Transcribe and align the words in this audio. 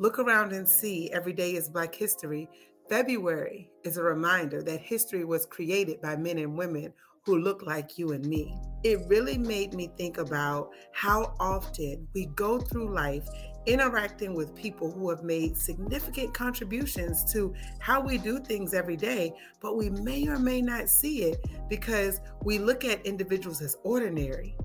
Look 0.00 0.20
around 0.20 0.52
and 0.52 0.68
see 0.68 1.10
every 1.10 1.32
day 1.32 1.56
is 1.56 1.68
Black 1.68 1.92
History. 1.92 2.48
February 2.88 3.68
is 3.82 3.96
a 3.96 4.02
reminder 4.02 4.62
that 4.62 4.80
history 4.80 5.24
was 5.24 5.44
created 5.44 6.00
by 6.00 6.14
men 6.14 6.38
and 6.38 6.56
women 6.56 6.92
who 7.24 7.40
look 7.40 7.62
like 7.66 7.98
you 7.98 8.12
and 8.12 8.24
me. 8.24 8.56
It 8.84 9.00
really 9.08 9.36
made 9.36 9.74
me 9.74 9.90
think 9.98 10.18
about 10.18 10.70
how 10.92 11.34
often 11.40 12.06
we 12.14 12.26
go 12.26 12.58
through 12.58 12.94
life 12.94 13.28
interacting 13.66 14.34
with 14.34 14.54
people 14.54 14.90
who 14.90 15.10
have 15.10 15.24
made 15.24 15.56
significant 15.56 16.32
contributions 16.32 17.30
to 17.32 17.52
how 17.80 18.00
we 18.00 18.18
do 18.18 18.38
things 18.38 18.74
every 18.74 18.96
day, 18.96 19.34
but 19.60 19.76
we 19.76 19.90
may 19.90 20.28
or 20.28 20.38
may 20.38 20.62
not 20.62 20.88
see 20.88 21.24
it 21.24 21.44
because 21.68 22.20
we 22.44 22.60
look 22.60 22.84
at 22.84 23.04
individuals 23.04 23.60
as 23.60 23.76
ordinary. 23.82 24.56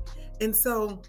And 0.41 0.55
so 0.55 1.02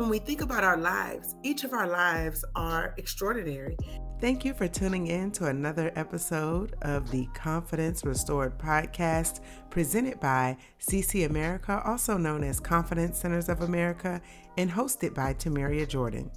when 0.00 0.08
we 0.08 0.18
think 0.18 0.40
about 0.40 0.64
our 0.64 0.78
lives, 0.78 1.36
each 1.42 1.62
of 1.62 1.74
our 1.74 1.86
lives 1.86 2.42
are 2.56 2.94
extraordinary. 2.96 3.76
Thank 4.18 4.46
you 4.46 4.54
for 4.54 4.66
tuning 4.66 5.08
in 5.08 5.30
to 5.32 5.48
another 5.48 5.92
episode 5.94 6.74
of 6.80 7.10
the 7.10 7.26
Confidence 7.34 8.02
Restored 8.02 8.58
podcast 8.58 9.40
presented 9.68 10.18
by 10.18 10.56
CC 10.80 11.26
America, 11.26 11.82
also 11.84 12.16
known 12.16 12.42
as 12.42 12.60
Confidence 12.60 13.18
Centers 13.18 13.50
of 13.50 13.60
America, 13.60 14.22
and 14.56 14.70
hosted 14.70 15.14
by 15.14 15.34
Tamaria 15.34 15.86
Jordan. 15.86 16.30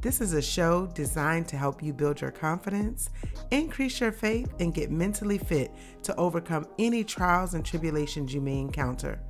This 0.00 0.22
is 0.22 0.32
a 0.32 0.40
show 0.40 0.86
designed 0.86 1.46
to 1.48 1.58
help 1.58 1.82
you 1.82 1.92
build 1.92 2.22
your 2.22 2.30
confidence, 2.30 3.10
increase 3.50 4.00
your 4.00 4.12
faith, 4.12 4.50
and 4.60 4.72
get 4.72 4.90
mentally 4.90 5.36
fit 5.36 5.74
to 6.04 6.16
overcome 6.16 6.66
any 6.78 7.04
trials 7.04 7.52
and 7.52 7.66
tribulations 7.66 8.32
you 8.32 8.40
may 8.40 8.58
encounter. 8.58 9.20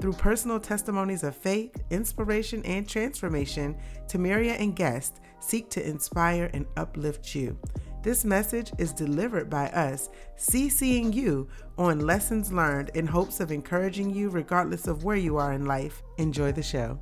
Through 0.00 0.14
personal 0.14 0.58
testimonies 0.58 1.22
of 1.22 1.36
faith, 1.36 1.74
inspiration, 1.90 2.64
and 2.64 2.88
transformation, 2.88 3.76
Tamaria 4.08 4.54
and 4.60 4.74
guests 4.74 5.20
seek 5.40 5.70
to 5.70 5.86
inspire 5.86 6.50
and 6.52 6.66
uplift 6.76 7.34
you. 7.34 7.58
This 8.02 8.24
message 8.24 8.72
is 8.78 8.92
delivered 8.92 9.48
by 9.48 9.68
us, 9.68 10.10
CCing 10.36 11.14
you 11.14 11.48
on 11.78 12.00
lessons 12.00 12.52
learned 12.52 12.90
in 12.94 13.06
hopes 13.06 13.38
of 13.38 13.52
encouraging 13.52 14.10
you 14.10 14.28
regardless 14.28 14.88
of 14.88 15.04
where 15.04 15.16
you 15.16 15.36
are 15.36 15.52
in 15.52 15.66
life. 15.66 16.02
Enjoy 16.18 16.50
the 16.50 16.64
show. 16.64 16.98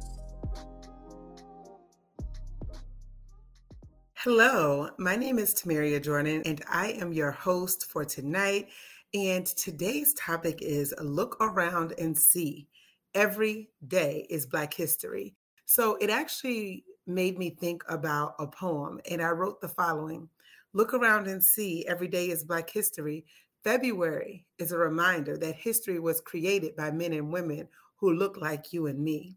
Hello, 4.17 4.91
my 4.99 5.17
name 5.17 5.39
is 5.39 5.55
Tamaria 5.55 6.03
Jordan, 6.03 6.43
and 6.45 6.63
I 6.69 6.89
am 6.89 7.15
your 7.15 7.31
host 7.31 7.87
for 7.87 8.05
tonight. 8.05 8.69
And 9.15 9.47
today's 9.47 10.13
topic 10.13 10.61
is 10.61 10.95
Look 11.01 11.39
Around 11.41 11.95
and 11.99 12.17
See 12.17 12.69
every 13.15 13.71
day 13.89 14.27
is 14.31 14.47
Black 14.47 14.73
History. 14.75 15.35
So 15.65 15.97
it 15.97 16.11
actually 16.11 16.85
made 17.07 17.39
me 17.39 17.51
think 17.51 17.83
about 17.89 18.35
a 18.39 18.47
poem, 18.47 19.01
and 19.11 19.23
I 19.23 19.31
wrote 19.31 19.61
the 19.61 19.69
following 19.69 20.29
Look 20.73 20.95
around 20.95 21.27
and 21.27 21.43
see 21.43 21.85
every 21.87 22.07
day 22.07 22.31
is 22.31 22.45
Black 22.45 22.71
History. 22.71 23.25
February 23.65 24.47
is 24.59 24.71
a 24.71 24.79
reminder 24.79 25.37
that 25.37 25.57
history 25.57 25.99
was 25.99 26.21
created 26.21 26.77
by 26.77 26.93
men 26.93 27.13
and 27.13 27.33
women 27.33 27.69
who 27.97 28.15
look 28.15 28.37
like 28.37 28.73
you 28.73 28.87
and 28.87 28.99
me. 28.99 29.37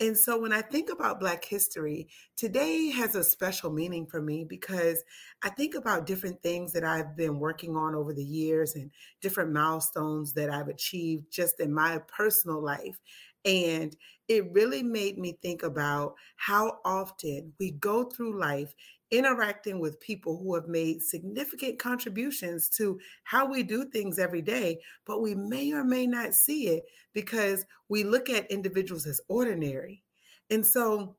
And 0.00 0.18
so 0.18 0.40
when 0.40 0.52
I 0.52 0.60
think 0.60 0.90
about 0.90 1.20
Black 1.20 1.44
history, 1.44 2.08
today 2.36 2.90
has 2.90 3.14
a 3.14 3.22
special 3.22 3.70
meaning 3.70 4.06
for 4.06 4.20
me 4.20 4.44
because 4.44 5.02
I 5.42 5.50
think 5.50 5.76
about 5.76 6.06
different 6.06 6.42
things 6.42 6.72
that 6.72 6.84
I've 6.84 7.16
been 7.16 7.38
working 7.38 7.76
on 7.76 7.94
over 7.94 8.12
the 8.12 8.24
years 8.24 8.74
and 8.74 8.90
different 9.22 9.52
milestones 9.52 10.32
that 10.32 10.50
I've 10.50 10.68
achieved 10.68 11.32
just 11.32 11.60
in 11.60 11.72
my 11.72 12.00
personal 12.08 12.60
life. 12.60 12.98
And 13.44 13.94
it 14.26 14.52
really 14.52 14.82
made 14.82 15.18
me 15.18 15.38
think 15.40 15.62
about 15.62 16.14
how 16.36 16.78
often 16.84 17.52
we 17.60 17.70
go 17.70 18.04
through 18.04 18.40
life 18.40 18.74
interacting 19.16 19.78
with 19.78 20.00
people 20.00 20.36
who 20.38 20.54
have 20.54 20.66
made 20.66 21.02
significant 21.02 21.78
contributions 21.78 22.68
to 22.68 22.98
how 23.22 23.46
we 23.46 23.62
do 23.62 23.84
things 23.84 24.18
every 24.18 24.42
day, 24.42 24.80
but 25.06 25.22
we 25.22 25.34
may 25.34 25.72
or 25.72 25.84
may 25.84 26.06
not 26.06 26.34
see 26.34 26.68
it 26.68 26.84
because 27.12 27.64
we 27.88 28.02
look 28.02 28.28
at 28.28 28.50
individuals 28.50 29.06
as 29.06 29.20
ordinary. 29.28 30.02
And 30.50 30.66
so 30.66 31.16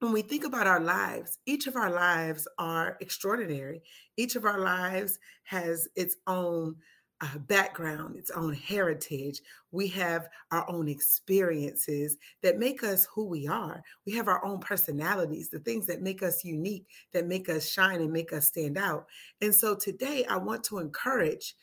when 0.00 0.12
we 0.12 0.22
think 0.22 0.44
about 0.44 0.66
our 0.66 0.80
lives, 0.80 1.38
each 1.46 1.66
of 1.66 1.76
our 1.76 1.90
lives 1.90 2.46
are 2.58 2.96
extraordinary. 3.00 3.82
Each 4.16 4.36
of 4.36 4.44
our 4.44 4.60
lives 4.60 5.18
has 5.44 5.88
its 5.96 6.16
own 6.26 6.76
uh, 7.24 7.38
background, 7.38 8.16
its 8.16 8.30
own 8.30 8.52
heritage. 8.52 9.40
We 9.72 9.88
have 9.88 10.28
our 10.50 10.68
own 10.70 10.88
experiences 10.88 12.18
that 12.42 12.58
make 12.58 12.82
us 12.84 13.06
who 13.06 13.24
we 13.24 13.46
are. 13.46 13.82
We 14.04 14.12
have 14.12 14.28
our 14.28 14.44
own 14.44 14.58
personalities, 14.60 15.48
the 15.48 15.60
things 15.60 15.86
that 15.86 16.02
make 16.02 16.22
us 16.22 16.44
unique, 16.44 16.86
that 17.12 17.26
make 17.26 17.48
us 17.48 17.68
shine 17.68 18.00
and 18.00 18.12
make 18.12 18.32
us 18.32 18.48
stand 18.48 18.76
out. 18.76 19.06
And 19.40 19.54
so 19.54 19.74
today, 19.74 20.24
I 20.26 20.36
want 20.36 20.64
to 20.64 20.78
encourage 20.78 21.56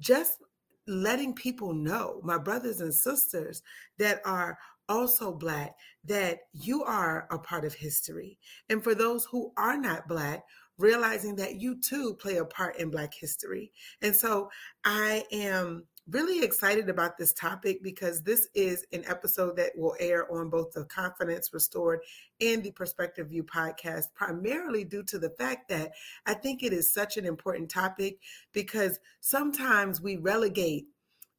just 0.00 0.42
letting 0.86 1.34
people 1.34 1.72
know, 1.72 2.20
my 2.24 2.38
brothers 2.38 2.80
and 2.80 2.92
sisters 2.92 3.62
that 3.98 4.20
are 4.24 4.58
also 4.88 5.32
Black, 5.32 5.76
that 6.06 6.40
you 6.54 6.82
are 6.82 7.28
a 7.30 7.38
part 7.38 7.64
of 7.64 7.74
history. 7.74 8.38
And 8.68 8.82
for 8.82 8.94
those 8.94 9.26
who 9.26 9.52
are 9.56 9.76
not 9.76 10.08
Black, 10.08 10.42
realizing 10.78 11.36
that 11.36 11.60
you 11.60 11.80
too 11.80 12.14
play 12.14 12.36
a 12.36 12.44
part 12.44 12.78
in 12.78 12.90
Black 12.90 13.12
history. 13.12 13.72
And 14.00 14.14
so 14.14 14.50
I 14.84 15.24
am 15.32 15.84
really 16.10 16.42
excited 16.42 16.88
about 16.88 17.18
this 17.18 17.34
topic 17.34 17.82
because 17.82 18.22
this 18.22 18.48
is 18.54 18.86
an 18.92 19.04
episode 19.06 19.56
that 19.56 19.72
will 19.76 19.94
air 20.00 20.30
on 20.32 20.48
both 20.48 20.72
the 20.72 20.84
Confidence 20.84 21.52
Restored 21.52 22.00
and 22.40 22.62
the 22.62 22.70
Perspective 22.70 23.28
View 23.28 23.44
podcast, 23.44 24.04
primarily 24.14 24.84
due 24.84 25.02
to 25.02 25.18
the 25.18 25.30
fact 25.30 25.68
that 25.68 25.90
I 26.24 26.34
think 26.34 26.62
it 26.62 26.72
is 26.72 26.92
such 26.92 27.18
an 27.18 27.26
important 27.26 27.70
topic 27.70 28.20
because 28.52 28.98
sometimes 29.20 30.00
we 30.00 30.16
relegate 30.16 30.86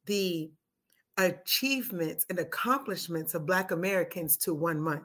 the 0.06 0.50
achievements 1.18 2.24
and 2.30 2.38
accomplishments 2.38 3.34
of 3.34 3.46
Black 3.46 3.72
Americans 3.72 4.36
to 4.38 4.54
one 4.54 4.80
month. 4.80 5.04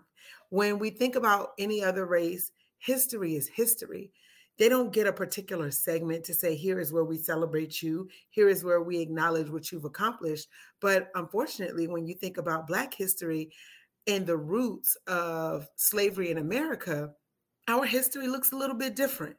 When 0.50 0.78
we 0.78 0.92
think 0.92 1.16
about 1.16 1.54
any 1.58 1.84
other 1.84 2.06
race, 2.06 2.52
history 2.78 3.36
is 3.36 3.48
history. 3.48 4.12
They 4.58 4.70
don't 4.70 4.94
get 4.94 5.08
a 5.08 5.14
particular 5.14 5.70
segment 5.70 6.24
to 6.26 6.34
say, 6.34 6.56
here 6.56 6.80
is 6.80 6.94
where 6.94 7.04
we 7.04 7.18
celebrate 7.18 7.82
you, 7.82 8.08
here 8.30 8.48
is 8.48 8.64
where 8.64 8.82
we 8.82 9.00
acknowledge 9.00 9.50
what 9.50 9.72
you've 9.72 9.86
accomplished. 9.86 10.48
But 10.80 11.10
unfortunately, 11.16 11.88
when 11.88 12.06
you 12.08 12.14
think 12.14 12.38
about 12.38 12.68
Black 12.68 12.94
history 12.94 13.52
and 14.08 14.26
the 14.26 14.38
roots 14.38 14.96
of 15.08 15.68
slavery 15.76 16.32
in 16.32 16.38
America, 16.38 17.12
our 17.68 17.86
history 17.86 18.28
looks 18.28 18.52
a 18.52 18.58
little 18.58 18.76
bit 18.76 18.96
different. 18.96 19.36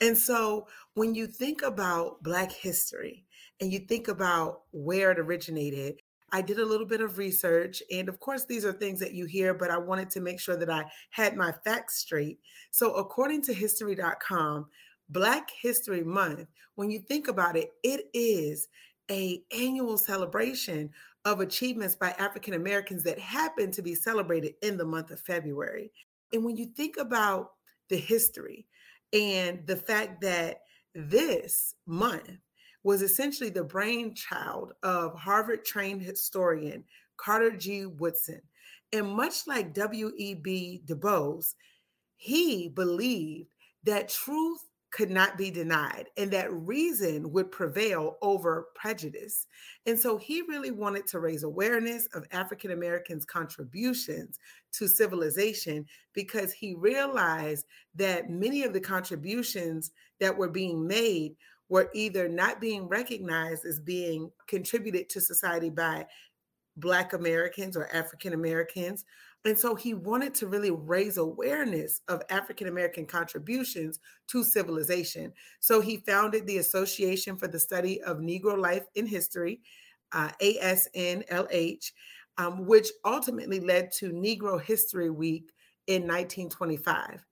And 0.00 0.16
so 0.16 0.68
when 0.94 1.14
you 1.14 1.26
think 1.26 1.62
about 1.62 2.22
Black 2.22 2.52
history 2.52 3.24
and 3.60 3.72
you 3.72 3.80
think 3.80 4.08
about 4.08 4.62
where 4.70 5.12
it 5.12 5.18
originated, 5.18 6.00
I 6.32 6.42
did 6.42 6.58
a 6.58 6.64
little 6.64 6.86
bit 6.86 7.00
of 7.00 7.18
research. 7.18 7.82
And 7.90 8.08
of 8.08 8.20
course, 8.20 8.44
these 8.44 8.64
are 8.64 8.72
things 8.72 9.00
that 9.00 9.14
you 9.14 9.24
hear, 9.24 9.54
but 9.54 9.70
I 9.70 9.78
wanted 9.78 10.10
to 10.10 10.20
make 10.20 10.40
sure 10.40 10.56
that 10.56 10.70
I 10.70 10.84
had 11.10 11.36
my 11.36 11.52
facts 11.64 11.98
straight. 11.98 12.38
So, 12.70 12.94
according 12.94 13.42
to 13.42 13.54
history.com, 13.54 14.66
Black 15.08 15.50
History 15.50 16.04
Month, 16.04 16.48
when 16.74 16.90
you 16.90 17.00
think 17.00 17.28
about 17.28 17.56
it, 17.56 17.72
it 17.82 18.06
is 18.12 18.68
a 19.10 19.42
annual 19.56 19.96
celebration 19.96 20.90
of 21.24 21.40
achievements 21.40 21.96
by 21.96 22.10
African 22.18 22.54
Americans 22.54 23.02
that 23.04 23.18
happen 23.18 23.70
to 23.72 23.82
be 23.82 23.94
celebrated 23.94 24.54
in 24.62 24.76
the 24.76 24.84
month 24.84 25.10
of 25.10 25.20
February. 25.20 25.90
And 26.32 26.44
when 26.44 26.56
you 26.56 26.66
think 26.66 26.96
about 26.98 27.52
the 27.88 27.96
history 27.96 28.66
and 29.12 29.66
the 29.66 29.76
fact 29.76 30.20
that 30.20 30.62
this 30.94 31.74
month 31.86 32.30
was 32.88 33.02
essentially 33.02 33.50
the 33.50 33.62
brainchild 33.62 34.72
of 34.82 35.14
Harvard 35.14 35.62
trained 35.62 36.00
historian 36.00 36.82
Carter 37.18 37.50
G. 37.50 37.84
Woodson. 37.84 38.40
And 38.94 39.10
much 39.10 39.46
like 39.46 39.74
W.E.B. 39.74 40.84
Du 40.86 40.94
Bois, 40.94 41.42
he 42.16 42.70
believed 42.70 43.50
that 43.84 44.08
truth 44.08 44.60
could 44.90 45.10
not 45.10 45.36
be 45.36 45.50
denied 45.50 46.06
and 46.16 46.30
that 46.30 46.50
reason 46.50 47.30
would 47.30 47.52
prevail 47.52 48.16
over 48.22 48.68
prejudice. 48.74 49.48
And 49.84 50.00
so 50.00 50.16
he 50.16 50.40
really 50.48 50.70
wanted 50.70 51.06
to 51.08 51.20
raise 51.20 51.42
awareness 51.42 52.06
of 52.14 52.24
African 52.32 52.70
Americans' 52.70 53.26
contributions 53.26 54.38
to 54.72 54.88
civilization 54.88 55.84
because 56.14 56.54
he 56.54 56.74
realized 56.74 57.66
that 57.96 58.30
many 58.30 58.62
of 58.62 58.72
the 58.72 58.80
contributions 58.80 59.90
that 60.20 60.34
were 60.34 60.48
being 60.48 60.86
made 60.86 61.36
were 61.68 61.90
either 61.94 62.28
not 62.28 62.60
being 62.60 62.88
recognized 62.88 63.64
as 63.64 63.78
being 63.78 64.30
contributed 64.46 65.08
to 65.10 65.20
society 65.20 65.70
by 65.70 66.06
Black 66.76 67.12
Americans 67.12 67.76
or 67.76 67.94
African 67.94 68.32
Americans. 68.32 69.04
And 69.44 69.58
so 69.58 69.74
he 69.74 69.94
wanted 69.94 70.34
to 70.34 70.46
really 70.46 70.70
raise 70.70 71.16
awareness 71.16 72.00
of 72.08 72.22
African 72.28 72.68
American 72.68 73.06
contributions 73.06 74.00
to 74.28 74.42
civilization. 74.42 75.32
So 75.60 75.80
he 75.80 75.98
founded 75.98 76.46
the 76.46 76.58
Association 76.58 77.36
for 77.36 77.48
the 77.48 77.58
Study 77.58 78.02
of 78.02 78.18
Negro 78.18 78.58
Life 78.58 78.84
in 78.94 79.06
History, 79.06 79.60
uh, 80.12 80.30
ASNLH, 80.42 81.92
um, 82.38 82.66
which 82.66 82.88
ultimately 83.04 83.60
led 83.60 83.92
to 83.92 84.10
Negro 84.10 84.60
History 84.60 85.10
Week 85.10 85.52
in 85.86 86.02
1925. 86.02 87.24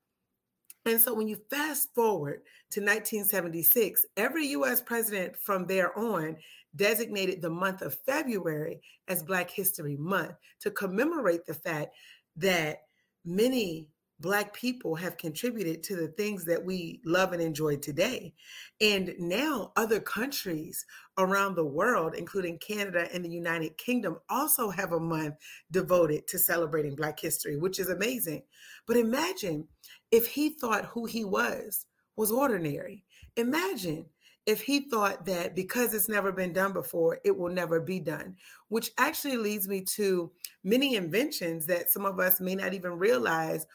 And 0.87 1.01
so 1.01 1.13
when 1.13 1.27
you 1.27 1.37
fast 1.51 1.93
forward 1.95 2.43
to 2.71 2.81
1976, 2.81 4.07
every 4.17 4.47
US 4.49 4.81
president 4.81 5.37
from 5.37 5.67
there 5.67 5.97
on 5.99 6.37
designated 6.77 7.43
the 7.43 7.51
month 7.51 7.83
of 7.83 7.99
February 8.07 8.81
as 9.09 9.23
Black 9.23 9.51
History 9.51 9.97
Month 9.97 10.35
to 10.61 10.71
commemorate 10.71 11.45
the 11.45 11.55
fact 11.55 11.95
that 12.37 12.83
many 13.25 13.89
Black 14.19 14.55
people 14.55 14.95
have 14.95 15.19
contributed 15.19 15.83
to 15.83 15.97
the 15.97 16.09
things 16.09 16.45
that 16.47 16.65
we 16.65 17.01
love 17.05 17.33
and 17.33 17.43
enjoy 17.43 17.77
today. 17.77 18.33
And 18.81 19.15
now, 19.19 19.73
other 19.77 20.01
countries 20.01 20.85
around 21.19 21.55
the 21.55 21.67
world, 21.67 22.15
including 22.15 22.59
Canada 22.59 23.09
and 23.13 23.25
the 23.25 23.29
United 23.29 23.77
Kingdom, 23.77 24.19
also 24.31 24.71
have 24.71 24.93
a 24.93 25.01
month 25.01 25.35
devoted 25.71 26.27
to 26.29 26.39
celebrating 26.39 26.95
Black 26.95 27.21
history, 27.21 27.57
which 27.59 27.79
is 27.79 27.91
amazing. 27.91 28.43
But 28.87 28.97
imagine 28.97 29.69
if 30.11 30.27
he 30.27 30.51
thought 30.51 30.87
who 30.87 31.05
he 31.05 31.25
was 31.25 31.87
was 32.17 32.33
ordinary. 32.33 33.05
Imagine 33.37 34.07
if 34.47 34.63
he 34.63 34.89
thought 34.89 35.27
that 35.27 35.57
because 35.57 35.93
it's 35.93 36.09
never 36.09 36.31
been 36.31 36.53
done 36.53 36.73
before, 36.73 37.19
it 37.25 37.37
will 37.37 37.53
never 37.53 37.81
be 37.81 37.99
done, 37.99 38.37
which 38.69 38.93
actually 38.97 39.37
leads 39.37 39.67
me 39.67 39.83
to 39.83 40.31
many 40.63 40.95
inventions 40.95 41.67
that 41.67 41.91
some 41.91 42.07
of 42.07 42.21
us 42.21 42.41
may 42.41 42.55
not 42.55 42.73
even 42.73 42.93
realize 42.93 43.67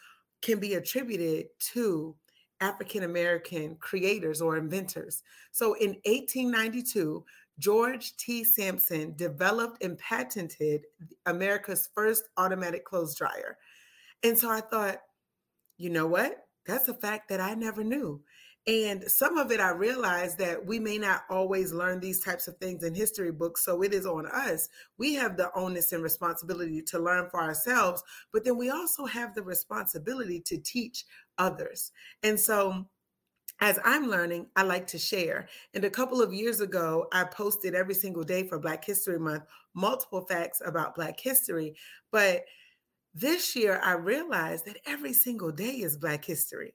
can 0.41 0.59
be 0.59 0.75
attributed 0.75 1.47
to 1.73 2.15
African 2.61 3.03
American 3.03 3.75
creators 3.77 4.41
or 4.41 4.57
inventors. 4.57 5.23
So 5.51 5.73
in 5.73 5.89
1892, 6.05 7.25
George 7.59 8.15
T. 8.17 8.43
Sampson 8.43 9.13
developed 9.15 9.83
and 9.83 9.97
patented 9.97 10.83
America's 11.25 11.89
first 11.93 12.29
automatic 12.38 12.85
clothes 12.85 13.15
dryer. 13.15 13.57
And 14.23 14.38
so 14.38 14.49
I 14.49 14.61
thought, 14.61 14.97
you 15.77 15.89
know 15.89 16.07
what? 16.07 16.45
That's 16.65 16.87
a 16.87 16.94
fact 16.94 17.29
that 17.29 17.41
I 17.41 17.55
never 17.55 17.83
knew. 17.83 18.21
And 18.67 19.03
some 19.09 19.39
of 19.39 19.51
it, 19.51 19.59
I 19.59 19.71
realized 19.71 20.37
that 20.37 20.63
we 20.63 20.79
may 20.79 20.99
not 20.99 21.23
always 21.31 21.73
learn 21.73 21.99
these 21.99 22.23
types 22.23 22.47
of 22.47 22.57
things 22.57 22.83
in 22.83 22.93
history 22.93 23.31
books. 23.31 23.65
So 23.65 23.81
it 23.81 23.91
is 23.91 24.05
on 24.05 24.27
us. 24.27 24.69
We 24.99 25.15
have 25.15 25.35
the 25.35 25.49
onus 25.55 25.93
and 25.93 26.03
responsibility 26.03 26.81
to 26.83 26.99
learn 26.99 27.27
for 27.31 27.41
ourselves, 27.41 28.03
but 28.31 28.43
then 28.43 28.57
we 28.57 28.69
also 28.69 29.05
have 29.05 29.33
the 29.33 29.41
responsibility 29.41 30.41
to 30.41 30.59
teach 30.59 31.05
others. 31.39 31.91
And 32.21 32.39
so 32.39 32.85
as 33.61 33.79
I'm 33.83 34.07
learning, 34.07 34.47
I 34.55 34.63
like 34.63 34.85
to 34.87 34.99
share. 34.99 35.47
And 35.73 35.83
a 35.83 35.89
couple 35.89 36.21
of 36.21 36.33
years 36.33 36.61
ago, 36.61 37.07
I 37.13 37.23
posted 37.23 37.73
every 37.73 37.95
single 37.95 38.23
day 38.23 38.47
for 38.47 38.59
Black 38.59 38.85
History 38.85 39.19
Month 39.19 39.43
multiple 39.73 40.21
facts 40.21 40.61
about 40.65 40.95
Black 40.95 41.19
history. 41.19 41.75
But 42.11 42.43
this 43.13 43.55
year, 43.55 43.79
I 43.83 43.93
realized 43.93 44.65
that 44.65 44.77
every 44.85 45.13
single 45.13 45.51
day 45.51 45.81
is 45.81 45.97
Black 45.97 46.25
history. 46.25 46.73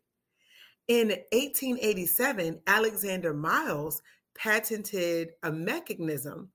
In 0.89 1.09
1887, 1.33 2.61
Alexander 2.67 3.35
Miles 3.35 4.03
patented 4.37 5.31
a 5.43 5.51
mechanism 5.51 6.51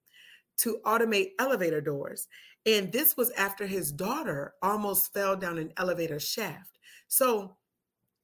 to 0.57 0.79
automate 0.85 1.31
elevator 1.39 1.81
doors. 1.81 2.27
And 2.65 2.91
this 2.91 3.17
was 3.17 3.31
after 3.31 3.65
his 3.65 3.91
daughter 3.91 4.53
almost 4.61 5.13
fell 5.13 5.35
down 5.35 5.57
an 5.57 5.73
elevator 5.77 6.19
shaft. 6.19 6.77
So, 7.07 7.57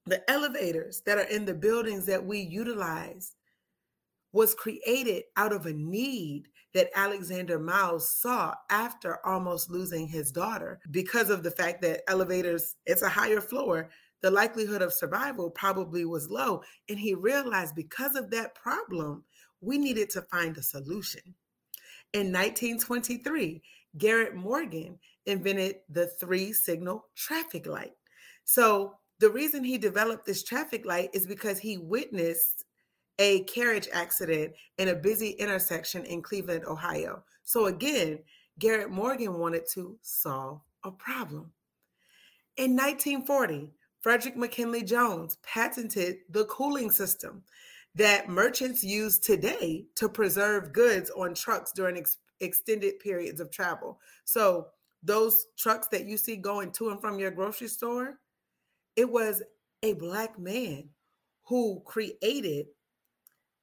the 0.05 0.29
elevators 0.31 1.01
that 1.05 1.17
are 1.17 1.29
in 1.29 1.43
the 1.43 1.53
buildings 1.53 2.05
that 2.05 2.25
we 2.25 2.39
utilize 2.39 3.35
was 4.31 4.53
created 4.53 5.23
out 5.35 5.51
of 5.51 5.65
a 5.65 5.73
need 5.73 6.47
that 6.73 6.89
Alexander 6.95 7.59
Miles 7.59 8.09
saw 8.09 8.53
after 8.69 9.25
almost 9.25 9.69
losing 9.69 10.07
his 10.07 10.31
daughter 10.31 10.79
because 10.91 11.29
of 11.29 11.43
the 11.43 11.51
fact 11.51 11.81
that 11.81 12.01
elevators, 12.07 12.75
it's 12.85 13.01
a 13.01 13.09
higher 13.09 13.41
floor 13.41 13.89
the 14.21 14.31
likelihood 14.31 14.81
of 14.81 14.93
survival 14.93 15.49
probably 15.49 16.05
was 16.05 16.29
low. 16.29 16.61
And 16.89 16.99
he 16.99 17.13
realized 17.13 17.75
because 17.75 18.15
of 18.15 18.29
that 18.31 18.55
problem, 18.55 19.23
we 19.61 19.77
needed 19.77 20.09
to 20.11 20.21
find 20.23 20.57
a 20.57 20.63
solution. 20.63 21.21
In 22.13 22.31
1923, 22.31 23.61
Garrett 23.97 24.35
Morgan 24.35 24.97
invented 25.25 25.77
the 25.89 26.07
three 26.07 26.53
signal 26.53 27.07
traffic 27.15 27.67
light. 27.67 27.93
So, 28.45 28.93
the 29.19 29.29
reason 29.29 29.63
he 29.63 29.79
developed 29.79 30.27
this 30.27 30.43
traffic 30.43 30.85
light 30.85 31.09
is 31.11 31.25
because 31.25 31.57
he 31.57 31.79
witnessed 31.79 32.65
a 33.17 33.43
carriage 33.45 33.89
accident 33.91 34.53
in 34.77 34.89
a 34.89 34.95
busy 34.95 35.31
intersection 35.31 36.05
in 36.05 36.21
Cleveland, 36.21 36.65
Ohio. 36.65 37.23
So, 37.43 37.65
again, 37.65 38.19
Garrett 38.59 38.91
Morgan 38.91 39.39
wanted 39.39 39.63
to 39.73 39.97
solve 40.01 40.61
a 40.83 40.91
problem. 40.91 41.51
In 42.57 42.75
1940, 42.75 43.71
Frederick 44.07 44.37
McKinley 44.37 44.83
Jones 44.83 45.37
patented 45.43 46.19
the 46.29 46.45
cooling 46.45 46.91
system 46.91 47.43
that 47.93 48.29
merchants 48.29 48.81
use 48.81 49.19
today 49.19 49.85
to 49.95 50.07
preserve 50.07 50.71
goods 50.71 51.09
on 51.09 51.33
trucks 51.33 51.73
during 51.73 51.97
ex- 51.97 52.15
extended 52.39 52.99
periods 52.99 53.41
of 53.41 53.51
travel. 53.51 53.99
So, 54.23 54.67
those 55.03 55.47
trucks 55.57 55.89
that 55.89 56.05
you 56.05 56.15
see 56.15 56.37
going 56.37 56.71
to 56.71 56.87
and 56.91 57.01
from 57.01 57.19
your 57.19 57.31
grocery 57.31 57.67
store, 57.67 58.17
it 58.95 59.11
was 59.11 59.43
a 59.83 59.91
Black 59.91 60.39
man 60.39 60.87
who 61.43 61.81
created 61.83 62.67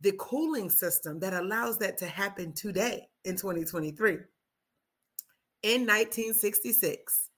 the 0.03 0.13
cooling 0.19 0.69
system 0.69 1.21
that 1.21 1.33
allows 1.33 1.79
that 1.79 1.97
to 1.97 2.07
happen 2.07 2.53
today 2.53 3.09
in 3.25 3.37
2023. 3.37 4.13
In 5.63 5.87
1966, 5.87 7.31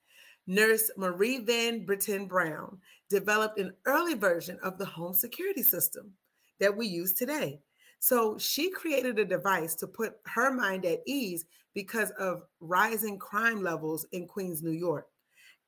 Nurse 0.47 0.91
Marie 0.97 1.39
Van 1.39 1.85
Brittan 1.85 2.27
Brown 2.27 2.79
developed 3.11 3.59
an 3.59 3.73
early 3.85 4.15
version 4.15 4.59
of 4.63 4.79
the 4.79 4.85
home 4.85 5.15
security 5.15 5.63
system 5.63 6.13
that 6.61 6.77
we 6.77 6.87
use 6.87 7.13
today. 7.13 7.61
So 7.99 8.39
she 8.39 8.71
created 8.71 9.19
a 9.19 9.25
device 9.25 9.75
to 9.77 9.87
put 9.87 10.17
her 10.27 10.53
mind 10.53 10.85
at 10.85 11.01
ease 11.07 11.47
because 11.75 12.11
of 12.13 12.43
rising 12.61 13.19
crime 13.19 13.63
levels 13.63 14.07
in 14.13 14.27
Queens, 14.27 14.63
New 14.63 14.71
York. 14.71 15.09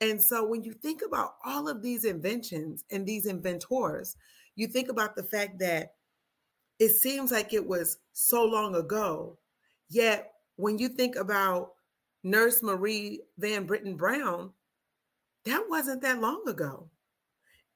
And 0.00 0.22
so 0.22 0.46
when 0.46 0.62
you 0.62 0.72
think 0.72 1.02
about 1.04 1.34
all 1.44 1.68
of 1.68 1.82
these 1.82 2.04
inventions 2.04 2.84
and 2.90 3.04
these 3.04 3.26
inventors, 3.26 4.16
you 4.54 4.68
think 4.68 4.88
about 4.88 5.16
the 5.16 5.24
fact 5.24 5.58
that 5.58 5.94
it 6.78 6.90
seems 6.90 7.32
like 7.32 7.52
it 7.52 7.66
was 7.66 7.98
so 8.12 8.44
long 8.44 8.76
ago. 8.76 9.36
Yet 9.90 10.32
when 10.56 10.78
you 10.78 10.88
think 10.88 11.16
about 11.16 11.72
Nurse 12.22 12.62
Marie 12.62 13.22
Van 13.38 13.66
Brittan 13.66 13.96
Brown, 13.96 14.50
that 15.44 15.64
wasn't 15.68 16.02
that 16.02 16.20
long 16.20 16.42
ago. 16.46 16.88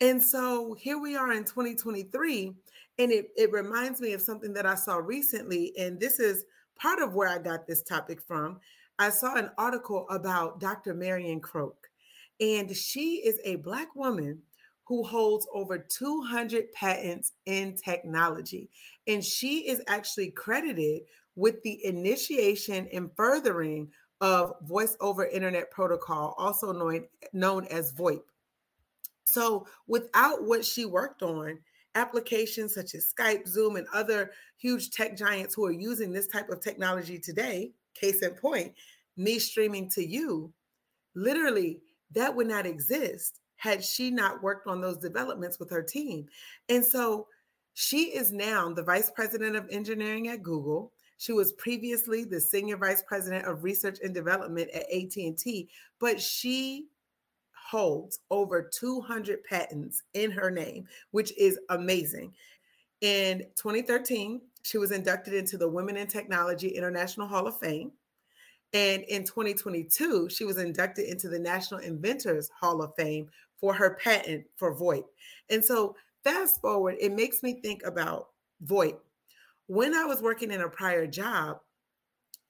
And 0.00 0.22
so 0.22 0.74
here 0.74 0.98
we 0.98 1.16
are 1.16 1.32
in 1.32 1.44
2023, 1.44 2.52
and 2.98 3.12
it, 3.12 3.28
it 3.36 3.52
reminds 3.52 4.00
me 4.00 4.12
of 4.14 4.20
something 4.20 4.52
that 4.54 4.66
I 4.66 4.74
saw 4.74 4.96
recently. 4.96 5.72
And 5.78 6.00
this 6.00 6.18
is 6.18 6.44
part 6.76 7.00
of 7.00 7.14
where 7.14 7.28
I 7.28 7.38
got 7.38 7.66
this 7.66 7.82
topic 7.82 8.20
from. 8.20 8.58
I 8.98 9.10
saw 9.10 9.36
an 9.36 9.50
article 9.58 10.06
about 10.10 10.60
Dr. 10.60 10.94
Marion 10.94 11.40
Croak, 11.40 11.88
and 12.40 12.74
she 12.74 13.22
is 13.24 13.38
a 13.44 13.56
Black 13.56 13.94
woman 13.94 14.42
who 14.84 15.04
holds 15.04 15.46
over 15.54 15.78
200 15.78 16.72
patents 16.72 17.32
in 17.46 17.76
technology. 17.76 18.68
And 19.06 19.24
she 19.24 19.68
is 19.68 19.80
actually 19.86 20.30
credited 20.32 21.02
with 21.36 21.62
the 21.62 21.84
initiation 21.84 22.88
and 22.92 23.10
furthering 23.16 23.88
of 24.22 24.54
voice 24.62 24.96
over 25.00 25.26
internet 25.26 25.70
protocol, 25.70 26.34
also 26.38 26.72
known, 26.72 27.04
known 27.34 27.66
as 27.66 27.92
VoIP. 27.92 28.22
So, 29.26 29.66
without 29.86 30.44
what 30.44 30.64
she 30.64 30.84
worked 30.84 31.22
on, 31.22 31.58
applications 31.96 32.74
such 32.74 32.94
as 32.94 33.12
Skype, 33.12 33.46
Zoom, 33.46 33.76
and 33.76 33.86
other 33.92 34.30
huge 34.56 34.90
tech 34.90 35.16
giants 35.16 35.54
who 35.54 35.66
are 35.66 35.72
using 35.72 36.12
this 36.12 36.28
type 36.28 36.48
of 36.50 36.60
technology 36.60 37.18
today, 37.18 37.72
case 37.94 38.22
in 38.22 38.30
point, 38.30 38.72
me 39.16 39.38
streaming 39.38 39.90
to 39.90 40.06
you, 40.06 40.52
literally, 41.14 41.80
that 42.12 42.34
would 42.34 42.48
not 42.48 42.64
exist 42.64 43.40
had 43.56 43.84
she 43.84 44.10
not 44.10 44.42
worked 44.42 44.66
on 44.66 44.80
those 44.80 44.98
developments 44.98 45.58
with 45.58 45.70
her 45.70 45.82
team. 45.82 46.26
And 46.68 46.84
so 46.84 47.26
she 47.74 48.14
is 48.14 48.32
now 48.32 48.72
the 48.72 48.82
vice 48.82 49.10
president 49.10 49.56
of 49.56 49.68
engineering 49.70 50.28
at 50.28 50.42
Google. 50.42 50.92
She 51.22 51.32
was 51.32 51.52
previously 51.52 52.24
the 52.24 52.40
senior 52.40 52.76
vice 52.76 53.00
president 53.06 53.46
of 53.46 53.62
research 53.62 53.98
and 54.02 54.12
development 54.12 54.68
at 54.70 54.92
AT&T, 54.92 55.68
but 56.00 56.20
she 56.20 56.88
holds 57.52 58.18
over 58.32 58.68
200 58.74 59.44
patents 59.44 60.02
in 60.14 60.32
her 60.32 60.50
name, 60.50 60.88
which 61.12 61.32
is 61.38 61.60
amazing. 61.68 62.34
In 63.02 63.46
2013, 63.54 64.40
she 64.64 64.78
was 64.78 64.90
inducted 64.90 65.34
into 65.34 65.56
the 65.56 65.68
Women 65.68 65.96
in 65.96 66.08
Technology 66.08 66.70
International 66.70 67.28
Hall 67.28 67.46
of 67.46 67.56
Fame. 67.60 67.92
And 68.72 69.04
in 69.04 69.22
2022, 69.22 70.28
she 70.28 70.44
was 70.44 70.58
inducted 70.58 71.08
into 71.08 71.28
the 71.28 71.38
National 71.38 71.78
Inventors 71.78 72.50
Hall 72.58 72.82
of 72.82 72.96
Fame 72.96 73.28
for 73.58 73.72
her 73.72 73.96
patent 74.02 74.44
for 74.56 74.74
VoIP. 74.74 75.04
And 75.50 75.64
so, 75.64 75.94
fast 76.24 76.60
forward, 76.60 76.96
it 76.98 77.12
makes 77.12 77.44
me 77.44 77.60
think 77.60 77.84
about 77.84 78.30
VoIP 78.66 78.96
when 79.72 79.94
I 79.94 80.04
was 80.04 80.20
working 80.20 80.50
in 80.50 80.60
a 80.60 80.68
prior 80.68 81.06
job, 81.06 81.56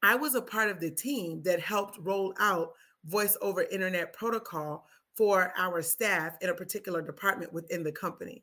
I 0.02 0.16
was 0.16 0.34
a 0.34 0.42
part 0.42 0.70
of 0.70 0.80
the 0.80 0.90
team 0.90 1.40
that 1.44 1.60
helped 1.60 1.96
roll 2.00 2.34
out 2.40 2.72
voice 3.04 3.36
over 3.40 3.62
internet 3.62 4.12
protocol 4.12 4.86
for 5.14 5.52
our 5.56 5.82
staff 5.82 6.36
in 6.40 6.50
a 6.50 6.54
particular 6.54 7.00
department 7.00 7.52
within 7.52 7.84
the 7.84 7.92
company. 7.92 8.42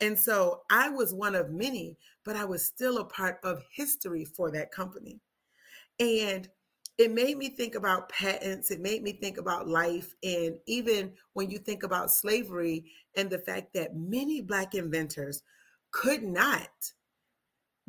And 0.00 0.16
so 0.16 0.60
I 0.70 0.90
was 0.90 1.12
one 1.12 1.34
of 1.34 1.50
many, 1.50 1.98
but 2.24 2.36
I 2.36 2.44
was 2.44 2.64
still 2.64 2.98
a 2.98 3.04
part 3.04 3.40
of 3.42 3.64
history 3.72 4.24
for 4.24 4.52
that 4.52 4.70
company. 4.70 5.18
And 5.98 6.48
it 6.98 7.10
made 7.10 7.36
me 7.36 7.48
think 7.48 7.74
about 7.74 8.10
patents. 8.10 8.70
It 8.70 8.78
made 8.78 9.02
me 9.02 9.10
think 9.10 9.38
about 9.38 9.66
life. 9.66 10.14
And 10.22 10.56
even 10.66 11.14
when 11.32 11.50
you 11.50 11.58
think 11.58 11.82
about 11.82 12.12
slavery 12.12 12.84
and 13.16 13.28
the 13.28 13.40
fact 13.40 13.72
that 13.74 13.96
many 13.96 14.40
Black 14.40 14.76
inventors 14.76 15.42
could 15.90 16.22
not, 16.22 16.68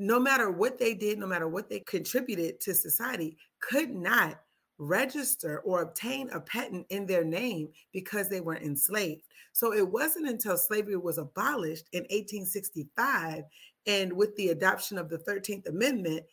no 0.01 0.19
matter 0.19 0.49
what 0.49 0.79
they 0.79 0.95
did, 0.95 1.19
no 1.19 1.27
matter 1.27 1.47
what 1.47 1.69
they 1.69 1.79
contributed 1.81 2.59
to 2.59 2.73
society, 2.73 3.37
could 3.59 3.91
not 3.91 4.41
register 4.79 5.59
or 5.59 5.83
obtain 5.83 6.27
a 6.31 6.39
patent 6.39 6.87
in 6.89 7.05
their 7.05 7.23
name 7.23 7.69
because 7.93 8.27
they 8.27 8.41
were 8.41 8.55
enslaved. 8.57 9.21
So 9.53 9.73
it 9.73 9.87
wasn't 9.87 10.27
until 10.27 10.57
slavery 10.57 10.97
was 10.97 11.19
abolished 11.19 11.85
in 11.91 12.01
1865 12.05 13.43
and 13.85 14.11
with 14.11 14.35
the 14.37 14.49
adoption 14.49 14.97
of 14.97 15.07
the 15.07 15.19
13th 15.19 15.67
Amendment 15.67 16.23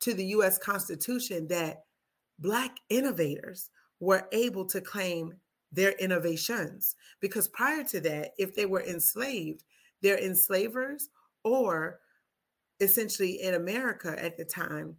to 0.00 0.12
the 0.12 0.26
US 0.26 0.58
Constitution 0.58 1.46
that 1.46 1.84
Black 2.40 2.78
innovators 2.88 3.70
were 4.00 4.26
able 4.32 4.64
to 4.64 4.80
claim 4.80 5.34
their 5.70 5.92
innovations. 5.92 6.96
Because 7.20 7.46
prior 7.46 7.84
to 7.84 8.00
that, 8.00 8.32
if 8.38 8.56
they 8.56 8.66
were 8.66 8.82
enslaved, 8.82 9.62
their 10.02 10.18
enslavers 10.18 11.10
or 11.44 12.00
essentially 12.84 13.42
in 13.42 13.54
America 13.54 14.14
at 14.22 14.36
the 14.36 14.44
time, 14.44 14.96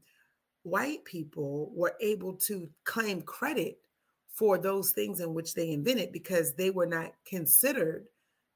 white 0.63 1.05
people 1.05 1.71
were 1.73 1.95
able 2.01 2.33
to 2.33 2.69
claim 2.83 3.21
credit 3.21 3.77
for 4.27 4.57
those 4.57 4.91
things 4.91 5.21
in 5.21 5.33
which 5.33 5.53
they 5.53 5.71
invented 5.71 6.11
because 6.11 6.53
they 6.53 6.71
were 6.71 6.85
not 6.85 7.13
considered 7.25 8.05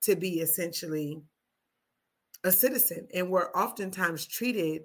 to 0.02 0.16
be 0.16 0.40
essentially 0.40 1.22
a 2.44 2.52
citizen 2.52 3.08
and 3.14 3.30
were 3.30 3.56
oftentimes 3.56 4.26
treated 4.26 4.84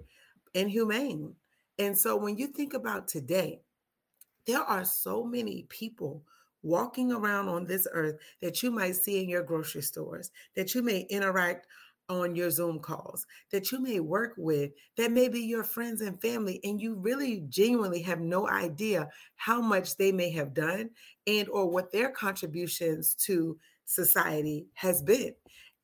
inhumane. 0.53 1.33
And 1.79 1.97
so 1.97 2.15
when 2.15 2.37
you 2.37 2.47
think 2.47 2.73
about 2.73 3.07
today, 3.07 3.61
there 4.45 4.61
are 4.61 4.85
so 4.85 5.23
many 5.23 5.65
people 5.69 6.23
walking 6.61 7.11
around 7.11 7.47
on 7.47 7.65
this 7.65 7.87
earth 7.91 8.15
that 8.41 8.63
you 8.63 8.71
might 8.71 8.95
see 8.95 9.21
in 9.21 9.29
your 9.29 9.43
grocery 9.43 9.81
stores, 9.81 10.31
that 10.55 10.73
you 10.73 10.81
may 10.81 11.01
interact 11.09 11.67
on 12.09 12.35
your 12.35 12.49
Zoom 12.49 12.79
calls 12.79 13.25
that 13.51 13.71
you 13.71 13.79
may 13.79 13.99
work 13.99 14.33
with, 14.37 14.71
that 14.97 15.11
may 15.11 15.27
be 15.27 15.41
your 15.41 15.63
friends 15.63 16.01
and 16.01 16.21
family, 16.21 16.59
and 16.63 16.79
you 16.81 16.95
really 16.95 17.43
genuinely 17.49 18.01
have 18.01 18.19
no 18.19 18.47
idea 18.47 19.09
how 19.35 19.61
much 19.61 19.97
they 19.97 20.11
may 20.11 20.31
have 20.31 20.53
done 20.53 20.89
and 21.27 21.49
or 21.49 21.69
what 21.69 21.91
their 21.91 22.09
contributions 22.09 23.15
to 23.15 23.57
society 23.85 24.65
has 24.73 25.01
been. 25.01 25.33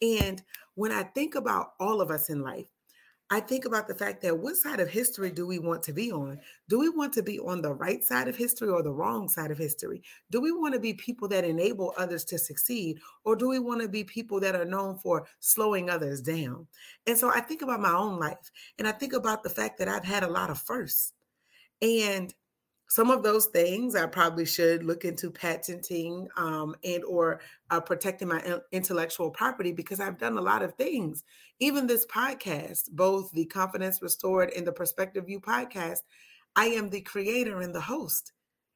And 0.01 0.41
when 0.75 0.91
I 0.91 1.03
think 1.03 1.35
about 1.35 1.73
all 1.79 2.01
of 2.01 2.09
us 2.09 2.29
in 2.29 2.41
life, 2.41 2.70
I 3.33 3.39
think 3.39 3.63
about 3.63 3.87
the 3.87 3.95
fact 3.95 4.21
that 4.23 4.37
what 4.37 4.57
side 4.57 4.81
of 4.81 4.89
history 4.89 5.31
do 5.31 5.47
we 5.47 5.57
want 5.57 5.81
to 5.83 5.93
be 5.93 6.11
on? 6.11 6.37
Do 6.67 6.77
we 6.77 6.89
want 6.89 7.13
to 7.13 7.23
be 7.23 7.39
on 7.39 7.61
the 7.61 7.73
right 7.73 8.03
side 8.03 8.27
of 8.27 8.35
history 8.35 8.67
or 8.67 8.83
the 8.83 8.91
wrong 8.91 9.29
side 9.29 9.51
of 9.51 9.57
history? 9.57 10.03
Do 10.31 10.41
we 10.41 10.51
want 10.51 10.73
to 10.73 10.81
be 10.81 10.93
people 10.95 11.29
that 11.29 11.45
enable 11.45 11.93
others 11.97 12.25
to 12.25 12.37
succeed? 12.37 12.99
Or 13.23 13.37
do 13.37 13.47
we 13.47 13.57
want 13.57 13.81
to 13.83 13.87
be 13.87 14.03
people 14.03 14.41
that 14.41 14.53
are 14.53 14.65
known 14.65 14.97
for 14.97 15.25
slowing 15.39 15.89
others 15.89 16.19
down? 16.21 16.67
And 17.07 17.17
so 17.17 17.31
I 17.33 17.39
think 17.39 17.61
about 17.61 17.79
my 17.79 17.93
own 17.93 18.19
life 18.19 18.51
and 18.77 18.85
I 18.85 18.91
think 18.91 19.13
about 19.13 19.43
the 19.43 19.49
fact 19.49 19.79
that 19.79 19.87
I've 19.87 20.03
had 20.03 20.23
a 20.23 20.29
lot 20.29 20.49
of 20.49 20.59
firsts. 20.59 21.13
And 21.81 22.33
some 22.91 23.09
of 23.09 23.23
those 23.23 23.45
things 23.45 23.95
I 23.95 24.05
probably 24.05 24.45
should 24.45 24.83
look 24.83 25.05
into 25.05 25.31
patenting 25.31 26.27
um, 26.35 26.75
and 26.83 27.05
or 27.05 27.39
uh, 27.69 27.79
protecting 27.79 28.27
my 28.27 28.59
intellectual 28.73 29.29
property 29.29 29.71
because 29.71 30.01
I've 30.01 30.17
done 30.17 30.37
a 30.37 30.41
lot 30.41 30.61
of 30.61 30.73
things. 30.73 31.23
Even 31.61 31.87
this 31.87 32.05
podcast, 32.05 32.91
both 32.91 33.31
the 33.31 33.45
Confidence 33.45 34.01
Restored 34.01 34.51
and 34.57 34.67
the 34.67 34.73
Perspective 34.73 35.27
View 35.27 35.39
podcast, 35.39 35.99
I 36.57 36.65
am 36.65 36.89
the 36.89 36.99
creator 36.99 37.61
and 37.61 37.73
the 37.73 37.79
host. 37.79 38.33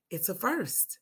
It's 0.10 0.30
a 0.30 0.36
first. 0.36 1.00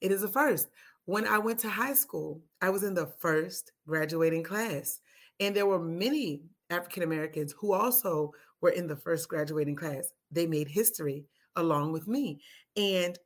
It 0.00 0.10
is 0.10 0.24
a 0.24 0.28
first. 0.28 0.70
When 1.04 1.28
I 1.28 1.38
went 1.38 1.60
to 1.60 1.68
high 1.70 1.94
school, 1.94 2.42
I 2.60 2.70
was 2.70 2.82
in 2.82 2.94
the 2.94 3.12
first 3.20 3.70
graduating 3.86 4.42
class, 4.42 4.98
and 5.38 5.54
there 5.54 5.66
were 5.66 5.78
many 5.78 6.42
African 6.68 7.04
Americans 7.04 7.54
who 7.56 7.74
also 7.74 8.32
were 8.60 8.70
in 8.70 8.88
the 8.88 8.96
first 8.96 9.28
graduating 9.28 9.76
class. 9.76 10.08
They 10.32 10.48
made 10.48 10.66
history 10.66 11.26
along 11.56 11.92
with 11.92 12.08
me. 12.08 12.40
And 12.76 13.18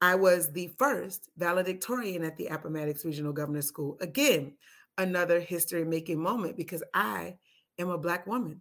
I 0.00 0.16
was 0.16 0.50
the 0.50 0.68
first 0.78 1.30
valedictorian 1.36 2.24
at 2.24 2.36
the 2.36 2.46
Appomattox 2.46 3.04
Regional 3.04 3.32
Governor 3.32 3.62
School. 3.62 3.96
Again, 4.00 4.54
another 4.98 5.40
history 5.40 5.84
making 5.84 6.20
moment 6.20 6.56
because 6.56 6.82
I 6.92 7.36
am 7.78 7.88
a 7.88 7.98
Black 7.98 8.26
woman. 8.26 8.60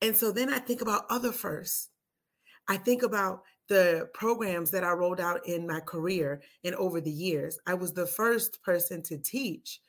And 0.00 0.16
so 0.16 0.32
then 0.32 0.52
I 0.52 0.58
think 0.58 0.80
about 0.80 1.06
other 1.10 1.32
firsts. 1.32 1.90
I 2.68 2.76
think 2.76 3.02
about 3.02 3.42
the 3.68 4.08
programs 4.14 4.70
that 4.70 4.84
I 4.84 4.92
rolled 4.92 5.20
out 5.20 5.46
in 5.46 5.66
my 5.66 5.80
career 5.80 6.42
and 6.64 6.74
over 6.74 7.00
the 7.00 7.10
years. 7.10 7.58
I 7.66 7.74
was 7.74 7.92
the 7.92 8.06
first 8.06 8.62
person 8.62 9.02
to 9.04 9.18
teach 9.18 9.80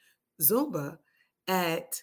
Zumba 0.42 0.98
at 1.48 2.02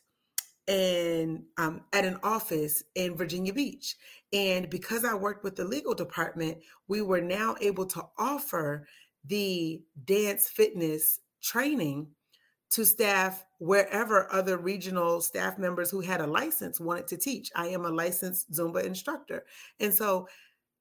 and 0.68 1.42
um, 1.58 1.82
at 1.92 2.04
an 2.04 2.18
office 2.22 2.84
in 2.94 3.16
Virginia 3.16 3.52
Beach. 3.52 3.96
And 4.32 4.70
because 4.70 5.04
I 5.04 5.14
worked 5.14 5.42
with 5.42 5.56
the 5.56 5.64
legal 5.64 5.94
department, 5.94 6.58
we 6.88 7.02
were 7.02 7.20
now 7.20 7.56
able 7.60 7.86
to 7.86 8.04
offer 8.18 8.86
the 9.24 9.82
dance 10.04 10.48
fitness 10.48 11.20
training 11.42 12.08
to 12.70 12.84
staff 12.86 13.44
wherever 13.58 14.32
other 14.32 14.56
regional 14.56 15.20
staff 15.20 15.58
members 15.58 15.90
who 15.90 16.00
had 16.00 16.20
a 16.20 16.26
license 16.26 16.78
wanted 16.78 17.08
to 17.08 17.16
teach. 17.16 17.50
I 17.56 17.66
am 17.68 17.84
a 17.84 17.90
licensed 17.90 18.52
Zumba 18.52 18.84
instructor. 18.84 19.44
And 19.80 19.92
so 19.92 20.28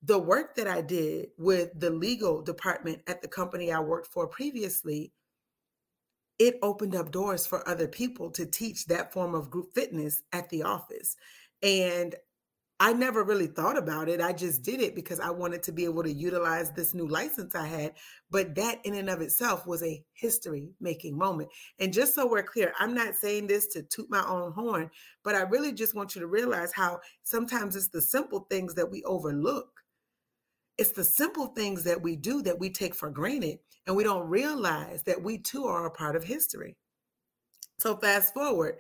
the 0.04 0.20
work 0.20 0.56
that 0.56 0.68
I 0.68 0.82
did 0.82 1.30
with 1.38 1.72
the 1.78 1.90
legal 1.90 2.42
department 2.42 3.02
at 3.08 3.22
the 3.22 3.28
company 3.28 3.72
I 3.72 3.80
worked 3.80 4.08
for 4.08 4.28
previously 4.28 5.12
it 6.38 6.58
opened 6.62 6.96
up 6.96 7.12
doors 7.12 7.46
for 7.46 7.68
other 7.68 7.88
people 7.88 8.32
to 8.32 8.46
teach 8.46 8.86
that 8.86 9.12
form 9.12 9.36
of 9.36 9.52
group 9.52 9.74
fitness 9.76 10.22
at 10.32 10.50
the 10.50 10.64
office. 10.64 11.18
And 11.62 12.16
I 12.82 12.94
never 12.94 13.26
really 13.26 13.48
thought 13.48 13.78
about 13.78 14.08
it. 14.08 14.22
I 14.22 14.32
just 14.32 14.64
did 14.64 14.80
it 14.80 14.96
because 14.96 15.20
I 15.20 15.30
wanted 15.30 15.62
to 15.64 15.74
be 15.74 15.84
able 15.84 16.02
to 16.02 16.14
utilize 16.14 16.72
this 16.72 16.94
new 16.94 17.08
license 17.08 17.54
I 17.54 17.68
had. 17.68 17.94
But 18.32 18.56
that, 18.56 18.80
in 18.86 18.94
and 18.94 19.10
of 19.10 19.20
itself, 19.20 19.68
was 19.68 19.84
a 19.84 20.02
history 20.14 20.70
making 20.80 21.18
moment. 21.18 21.50
And 21.80 21.92
just 21.92 22.16
so 22.16 22.26
we're 22.26 22.42
clear, 22.42 22.72
I'm 22.80 22.94
not 22.94 23.16
saying 23.16 23.48
this 23.48 23.68
to 23.68 23.84
toot 23.84 24.10
my 24.10 24.26
own 24.26 24.54
horn, 24.54 24.90
but 25.26 25.36
I 25.36 25.42
really 25.42 25.74
just 25.74 25.94
want 25.94 26.16
you 26.16 26.22
to 26.22 26.28
realize 26.28 26.72
how 26.72 27.02
sometimes 27.24 27.76
it's 27.76 27.90
the 27.90 28.02
simple 28.02 28.48
things 28.50 28.74
that 28.76 28.90
we 28.90 29.04
overlook. 29.04 29.68
It's 30.78 30.92
the 30.92 31.04
simple 31.04 31.48
things 31.48 31.84
that 31.84 32.02
we 32.02 32.16
do 32.16 32.42
that 32.44 32.58
we 32.58 32.70
take 32.70 32.96
for 32.96 33.10
granted 33.10 33.60
and 33.88 33.96
we 33.96 34.06
don't 34.06 34.30
realize 34.30 35.04
that 35.04 35.22
we 35.22 35.38
too 35.38 35.66
are 35.66 35.88
a 35.88 35.92
part 35.92 36.16
of 36.16 36.24
history. 36.24 36.78
So, 37.78 37.98
fast 37.98 38.34
forward, 38.34 38.78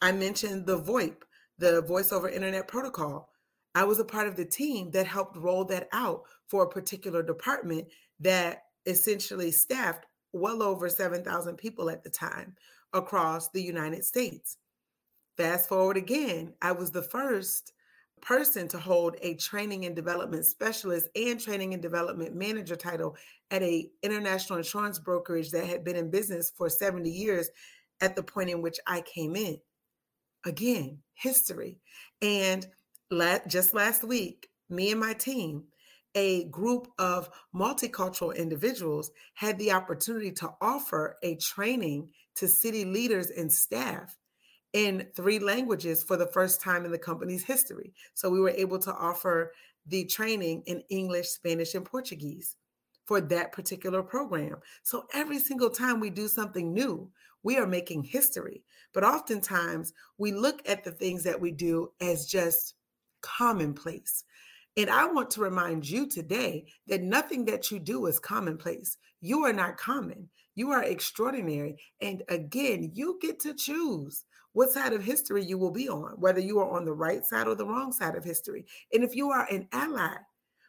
I 0.00 0.12
mentioned 0.12 0.64
the 0.64 0.80
VoIP, 0.80 1.16
the 1.58 1.82
voice 1.82 2.12
over 2.12 2.30
internet 2.30 2.66
protocol. 2.66 3.31
I 3.74 3.84
was 3.84 3.98
a 3.98 4.04
part 4.04 4.28
of 4.28 4.36
the 4.36 4.44
team 4.44 4.90
that 4.90 5.06
helped 5.06 5.36
roll 5.36 5.64
that 5.66 5.88
out 5.92 6.22
for 6.48 6.64
a 6.64 6.68
particular 6.68 7.22
department 7.22 7.88
that 8.20 8.64
essentially 8.86 9.50
staffed 9.50 10.06
well 10.32 10.62
over 10.62 10.88
7,000 10.88 11.56
people 11.56 11.90
at 11.90 12.02
the 12.02 12.10
time 12.10 12.54
across 12.92 13.48
the 13.48 13.62
United 13.62 14.04
States. 14.04 14.58
Fast 15.36 15.68
forward 15.68 15.96
again, 15.96 16.52
I 16.60 16.72
was 16.72 16.90
the 16.90 17.02
first 17.02 17.72
person 18.20 18.68
to 18.68 18.78
hold 18.78 19.16
a 19.20 19.34
training 19.34 19.84
and 19.84 19.96
development 19.96 20.44
specialist 20.44 21.08
and 21.16 21.40
training 21.40 21.74
and 21.74 21.82
development 21.82 22.34
manager 22.34 22.76
title 22.76 23.16
at 23.50 23.62
a 23.62 23.90
international 24.02 24.58
insurance 24.58 24.98
brokerage 24.98 25.50
that 25.50 25.66
had 25.66 25.84
been 25.84 25.96
in 25.96 26.10
business 26.10 26.52
for 26.56 26.68
70 26.68 27.10
years 27.10 27.50
at 28.00 28.14
the 28.14 28.22
point 28.22 28.50
in 28.50 28.62
which 28.62 28.78
I 28.86 29.00
came 29.00 29.34
in. 29.34 29.58
Again, 30.44 30.98
history. 31.14 31.78
And 32.20 32.66
just 33.48 33.74
last 33.74 34.04
week, 34.04 34.48
me 34.68 34.90
and 34.90 35.00
my 35.00 35.12
team, 35.12 35.64
a 36.14 36.44
group 36.44 36.88
of 36.98 37.30
multicultural 37.54 38.36
individuals, 38.36 39.10
had 39.34 39.58
the 39.58 39.72
opportunity 39.72 40.32
to 40.32 40.50
offer 40.60 41.16
a 41.22 41.36
training 41.36 42.10
to 42.36 42.48
city 42.48 42.84
leaders 42.84 43.30
and 43.30 43.52
staff 43.52 44.16
in 44.72 45.08
three 45.14 45.38
languages 45.38 46.02
for 46.02 46.16
the 46.16 46.26
first 46.26 46.60
time 46.60 46.84
in 46.84 46.90
the 46.90 46.98
company's 46.98 47.44
history. 47.44 47.92
So 48.14 48.30
we 48.30 48.40
were 48.40 48.50
able 48.50 48.78
to 48.80 48.92
offer 48.92 49.52
the 49.86 50.04
training 50.06 50.62
in 50.66 50.82
English, 50.88 51.28
Spanish, 51.28 51.74
and 51.74 51.84
Portuguese 51.84 52.56
for 53.04 53.20
that 53.20 53.52
particular 53.52 54.02
program. 54.02 54.56
So 54.82 55.04
every 55.12 55.38
single 55.38 55.70
time 55.70 56.00
we 56.00 56.08
do 56.08 56.28
something 56.28 56.72
new, 56.72 57.10
we 57.42 57.58
are 57.58 57.66
making 57.66 58.04
history. 58.04 58.62
But 58.94 59.04
oftentimes 59.04 59.92
we 60.16 60.32
look 60.32 60.62
at 60.66 60.84
the 60.84 60.92
things 60.92 61.24
that 61.24 61.40
we 61.40 61.50
do 61.50 61.90
as 62.00 62.26
just 62.26 62.74
commonplace. 63.22 64.24
And 64.76 64.88
I 64.88 65.06
want 65.06 65.30
to 65.32 65.40
remind 65.40 65.88
you 65.88 66.06
today 66.06 66.66
that 66.88 67.02
nothing 67.02 67.44
that 67.46 67.70
you 67.70 67.78
do 67.78 68.06
is 68.06 68.18
commonplace. 68.18 68.96
You 69.20 69.44
are 69.44 69.52
not 69.52 69.76
common. 69.76 70.28
You 70.54 70.70
are 70.70 70.82
extraordinary. 70.82 71.76
And 72.00 72.22
again, 72.28 72.90
you 72.94 73.18
get 73.20 73.40
to 73.40 73.54
choose 73.54 74.24
what 74.52 74.70
side 74.70 74.92
of 74.92 75.02
history 75.02 75.44
you 75.44 75.58
will 75.58 75.70
be 75.70 75.88
on, 75.88 76.12
whether 76.18 76.40
you 76.40 76.58
are 76.58 76.70
on 76.70 76.84
the 76.84 76.92
right 76.92 77.24
side 77.24 77.46
or 77.46 77.54
the 77.54 77.66
wrong 77.66 77.92
side 77.92 78.14
of 78.14 78.24
history. 78.24 78.66
And 78.92 79.02
if 79.02 79.14
you 79.16 79.30
are 79.30 79.46
an 79.50 79.68
ally 79.72 80.14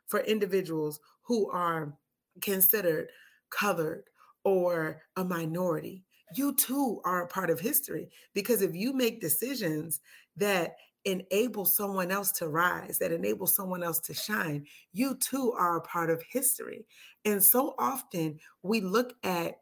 for 0.07 0.21
individuals 0.21 0.99
who 1.23 1.49
are 1.51 1.93
considered 2.41 3.07
colored 3.49 4.03
or 4.43 5.01
a 5.15 5.23
minority, 5.23 6.03
you 6.35 6.55
too 6.55 7.01
are 7.05 7.23
a 7.23 7.27
part 7.27 7.49
of 7.49 7.59
history. 7.59 8.09
Because 8.33 8.61
if 8.61 8.73
you 8.73 8.93
make 8.93 9.21
decisions 9.21 10.01
that 10.37 10.75
enable 11.05 11.65
someone 11.65 12.11
else 12.11 12.31
to 12.31 12.47
rise, 12.47 12.97
that 12.99 13.11
enable 13.11 13.47
someone 13.47 13.83
else 13.83 13.99
to 13.99 14.13
shine, 14.13 14.65
you 14.91 15.15
too 15.15 15.53
are 15.57 15.77
a 15.77 15.81
part 15.81 16.09
of 16.09 16.23
history. 16.29 16.85
And 17.25 17.43
so 17.43 17.75
often 17.77 18.39
we 18.61 18.81
look 18.81 19.13
at 19.23 19.55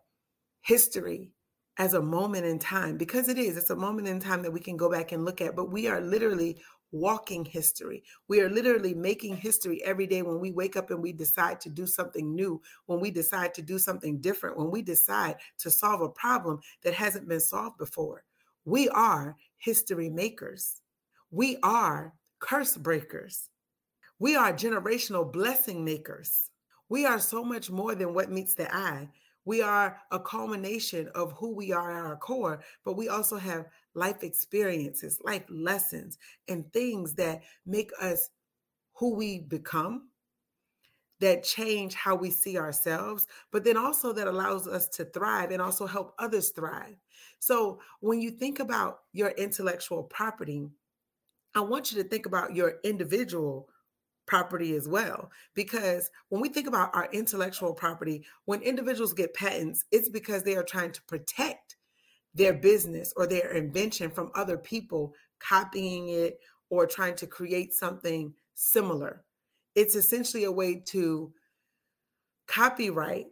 history 0.61 1.31
as 1.77 1.93
a 1.93 2.01
moment 2.01 2.45
in 2.45 2.59
time 2.59 2.97
because 2.97 3.27
it 3.27 3.37
is, 3.37 3.57
it's 3.57 3.69
a 3.69 3.75
moment 3.75 4.07
in 4.07 4.19
time 4.19 4.43
that 4.43 4.53
we 4.53 4.59
can 4.59 4.77
go 4.77 4.89
back 4.89 5.11
and 5.11 5.25
look 5.25 5.41
at, 5.41 5.55
but 5.55 5.71
we 5.71 5.87
are 5.87 6.01
literally 6.01 6.57
walking 6.91 7.45
history. 7.45 8.03
We 8.27 8.41
are 8.41 8.49
literally 8.49 8.93
making 8.93 9.37
history 9.37 9.81
every 9.83 10.05
day 10.07 10.21
when 10.21 10.39
we 10.39 10.51
wake 10.51 10.75
up 10.75 10.91
and 10.91 11.01
we 11.01 11.13
decide 11.13 11.61
to 11.61 11.69
do 11.69 11.87
something 11.87 12.35
new, 12.35 12.61
when 12.85 12.99
we 12.99 13.11
decide 13.11 13.53
to 13.55 13.61
do 13.61 13.79
something 13.79 14.19
different, 14.19 14.57
when 14.57 14.69
we 14.69 14.81
decide 14.81 15.37
to 15.59 15.71
solve 15.71 16.01
a 16.01 16.09
problem 16.09 16.59
that 16.83 16.93
hasn't 16.93 17.29
been 17.29 17.39
solved 17.39 17.77
before. 17.77 18.23
We 18.65 18.89
are 18.89 19.37
history 19.57 20.09
makers. 20.09 20.81
We 21.31 21.57
are 21.63 22.13
curse 22.39 22.75
breakers. 22.75 23.49
We 24.19 24.35
are 24.35 24.51
generational 24.51 25.31
blessing 25.31 25.83
makers. 25.83 26.49
We 26.89 27.05
are 27.05 27.19
so 27.19 27.43
much 27.43 27.71
more 27.71 27.95
than 27.95 28.13
what 28.13 28.29
meets 28.29 28.53
the 28.53 28.73
eye. 28.75 29.09
We 29.45 29.61
are 29.61 29.97
a 30.11 30.19
culmination 30.19 31.07
of 31.15 31.31
who 31.31 31.55
we 31.55 31.71
are 31.71 31.89
at 31.89 32.05
our 32.05 32.17
core, 32.17 32.61
but 32.83 32.97
we 32.97 33.07
also 33.07 33.37
have 33.37 33.65
life 33.95 34.23
experiences, 34.23 35.19
life 35.23 35.45
lessons, 35.49 36.17
and 36.49 36.71
things 36.73 37.13
that 37.15 37.41
make 37.65 37.91
us 37.99 38.29
who 38.93 39.15
we 39.15 39.39
become, 39.39 40.09
that 41.21 41.43
change 41.43 41.95
how 41.95 42.13
we 42.13 42.29
see 42.29 42.57
ourselves, 42.57 43.25
but 43.51 43.63
then 43.63 43.77
also 43.77 44.11
that 44.11 44.27
allows 44.27 44.67
us 44.67 44.87
to 44.89 45.05
thrive 45.05 45.51
and 45.51 45.61
also 45.61 45.87
help 45.87 46.13
others 46.19 46.49
thrive. 46.49 46.97
So 47.39 47.79
when 48.01 48.19
you 48.19 48.31
think 48.31 48.59
about 48.59 48.99
your 49.13 49.29
intellectual 49.29 50.03
property, 50.03 50.67
I 51.55 51.61
want 51.61 51.91
you 51.91 52.01
to 52.01 52.07
think 52.07 52.25
about 52.25 52.55
your 52.55 52.75
individual 52.83 53.67
property 54.25 54.75
as 54.75 54.87
well. 54.87 55.29
Because 55.55 56.09
when 56.29 56.41
we 56.41 56.49
think 56.49 56.67
about 56.67 56.95
our 56.95 57.09
intellectual 57.11 57.73
property, 57.73 58.25
when 58.45 58.61
individuals 58.61 59.13
get 59.13 59.33
patents, 59.33 59.85
it's 59.91 60.09
because 60.09 60.43
they 60.43 60.55
are 60.55 60.63
trying 60.63 60.91
to 60.93 61.01
protect 61.03 61.75
their 62.33 62.53
business 62.53 63.13
or 63.17 63.27
their 63.27 63.51
invention 63.51 64.09
from 64.09 64.31
other 64.35 64.57
people 64.57 65.13
copying 65.39 66.09
it 66.09 66.39
or 66.69 66.87
trying 66.87 67.15
to 67.15 67.27
create 67.27 67.73
something 67.73 68.33
similar. 68.55 69.23
It's 69.75 69.95
essentially 69.95 70.45
a 70.45 70.51
way 70.51 70.75
to 70.87 71.33
copyright 72.47 73.27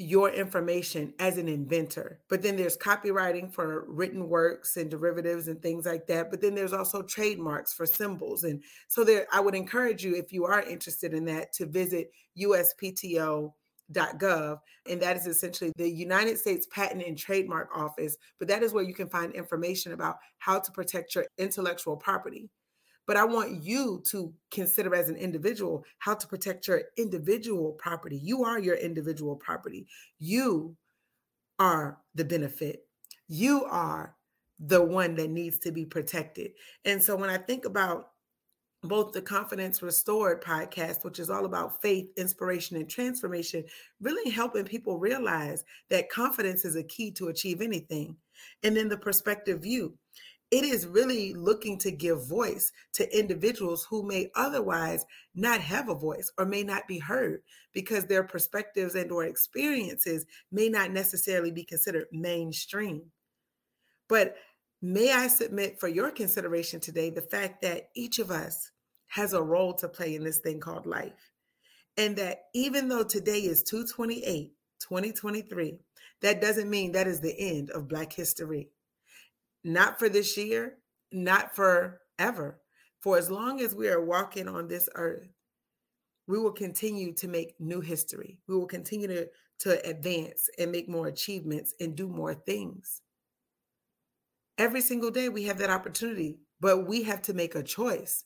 your 0.00 0.30
information 0.30 1.12
as 1.18 1.36
an 1.36 1.46
inventor. 1.46 2.20
But 2.28 2.40
then 2.40 2.56
there's 2.56 2.78
copywriting 2.78 3.52
for 3.52 3.84
written 3.86 4.30
works 4.30 4.78
and 4.78 4.90
derivatives 4.90 5.48
and 5.48 5.60
things 5.60 5.84
like 5.84 6.06
that. 6.06 6.30
But 6.30 6.40
then 6.40 6.54
there's 6.54 6.72
also 6.72 7.02
trademarks 7.02 7.74
for 7.74 7.84
symbols. 7.84 8.44
And 8.44 8.62
so 8.88 9.04
there 9.04 9.26
I 9.30 9.40
would 9.40 9.54
encourage 9.54 10.02
you 10.02 10.16
if 10.16 10.32
you 10.32 10.46
are 10.46 10.62
interested 10.62 11.12
in 11.12 11.26
that 11.26 11.52
to 11.54 11.66
visit 11.66 12.12
uspto.gov 12.38 13.52
and 14.88 15.02
that 15.02 15.16
is 15.16 15.26
essentially 15.26 15.72
the 15.76 15.90
United 15.90 16.38
States 16.38 16.66
Patent 16.72 17.04
and 17.04 17.18
Trademark 17.18 17.68
Office 17.76 18.16
but 18.38 18.46
that 18.48 18.62
is 18.62 18.72
where 18.72 18.84
you 18.84 18.94
can 18.94 19.08
find 19.08 19.34
information 19.34 19.92
about 19.92 20.16
how 20.38 20.60
to 20.60 20.70
protect 20.70 21.14
your 21.16 21.26
intellectual 21.38 21.96
property 21.96 22.48
but 23.10 23.16
I 23.16 23.24
want 23.24 23.64
you 23.64 24.04
to 24.04 24.32
consider 24.52 24.94
as 24.94 25.08
an 25.08 25.16
individual 25.16 25.84
how 25.98 26.14
to 26.14 26.28
protect 26.28 26.68
your 26.68 26.82
individual 26.96 27.72
property. 27.72 28.16
You 28.16 28.44
are 28.44 28.60
your 28.60 28.76
individual 28.76 29.34
property. 29.34 29.88
You 30.20 30.76
are 31.58 31.98
the 32.14 32.24
benefit. 32.24 32.86
You 33.26 33.64
are 33.64 34.14
the 34.60 34.80
one 34.80 35.16
that 35.16 35.28
needs 35.28 35.58
to 35.58 35.72
be 35.72 35.84
protected. 35.84 36.52
And 36.84 37.02
so 37.02 37.16
when 37.16 37.30
I 37.30 37.38
think 37.38 37.64
about 37.64 38.10
both 38.84 39.10
the 39.10 39.22
Confidence 39.22 39.82
Restored 39.82 40.40
podcast, 40.40 41.02
which 41.02 41.18
is 41.18 41.30
all 41.30 41.46
about 41.46 41.82
faith, 41.82 42.12
inspiration, 42.16 42.76
and 42.76 42.88
transformation, 42.88 43.64
really 44.00 44.30
helping 44.30 44.66
people 44.66 45.00
realize 45.00 45.64
that 45.88 46.10
confidence 46.10 46.64
is 46.64 46.76
a 46.76 46.84
key 46.84 47.10
to 47.10 47.26
achieve 47.26 47.60
anything. 47.60 48.14
And 48.62 48.76
then 48.76 48.88
the 48.88 48.96
perspective 48.96 49.62
view 49.62 49.98
it 50.50 50.64
is 50.64 50.86
really 50.86 51.32
looking 51.34 51.78
to 51.78 51.92
give 51.92 52.26
voice 52.26 52.72
to 52.94 53.18
individuals 53.18 53.86
who 53.88 54.02
may 54.02 54.30
otherwise 54.34 55.04
not 55.34 55.60
have 55.60 55.88
a 55.88 55.94
voice 55.94 56.30
or 56.38 56.44
may 56.44 56.64
not 56.64 56.88
be 56.88 56.98
heard 56.98 57.42
because 57.72 58.06
their 58.06 58.24
perspectives 58.24 58.94
and 58.96 59.12
or 59.12 59.24
experiences 59.24 60.26
may 60.50 60.68
not 60.68 60.90
necessarily 60.90 61.52
be 61.52 61.64
considered 61.64 62.06
mainstream. 62.10 63.02
But 64.08 64.34
may 64.82 65.12
i 65.12 65.26
submit 65.28 65.78
for 65.78 65.88
your 65.88 66.10
consideration 66.10 66.80
today 66.80 67.10
the 67.10 67.20
fact 67.20 67.60
that 67.62 67.90
each 67.94 68.18
of 68.18 68.30
us 68.30 68.70
has 69.08 69.32
a 69.32 69.42
role 69.42 69.74
to 69.74 69.88
play 69.88 70.14
in 70.14 70.24
this 70.24 70.38
thing 70.38 70.58
called 70.58 70.86
life 70.86 71.32
and 71.98 72.16
that 72.16 72.44
even 72.54 72.88
though 72.88 73.04
today 73.04 73.40
is 73.40 73.62
228 73.62 74.52
2023 74.80 75.78
that 76.22 76.40
doesn't 76.40 76.70
mean 76.70 76.92
that 76.92 77.06
is 77.06 77.20
the 77.20 77.38
end 77.38 77.68
of 77.70 77.88
black 77.88 78.10
history 78.10 78.70
not 79.64 79.98
for 79.98 80.08
this 80.08 80.36
year, 80.36 80.78
not 81.12 81.54
forever. 81.54 82.60
For 83.00 83.16
as 83.16 83.30
long 83.30 83.60
as 83.60 83.74
we 83.74 83.88
are 83.88 84.04
walking 84.04 84.48
on 84.48 84.68
this 84.68 84.88
earth, 84.94 85.28
we 86.26 86.38
will 86.38 86.52
continue 86.52 87.12
to 87.14 87.28
make 87.28 87.54
new 87.58 87.80
history. 87.80 88.38
We 88.46 88.56
will 88.56 88.66
continue 88.66 89.08
to, 89.08 89.28
to 89.60 89.86
advance 89.88 90.48
and 90.58 90.70
make 90.70 90.88
more 90.88 91.08
achievements 91.08 91.74
and 91.80 91.96
do 91.96 92.08
more 92.08 92.34
things. 92.34 93.02
Every 94.58 94.80
single 94.82 95.10
day, 95.10 95.28
we 95.28 95.44
have 95.44 95.58
that 95.58 95.70
opportunity, 95.70 96.38
but 96.60 96.86
we 96.86 97.02
have 97.04 97.22
to 97.22 97.34
make 97.34 97.54
a 97.54 97.62
choice. 97.62 98.24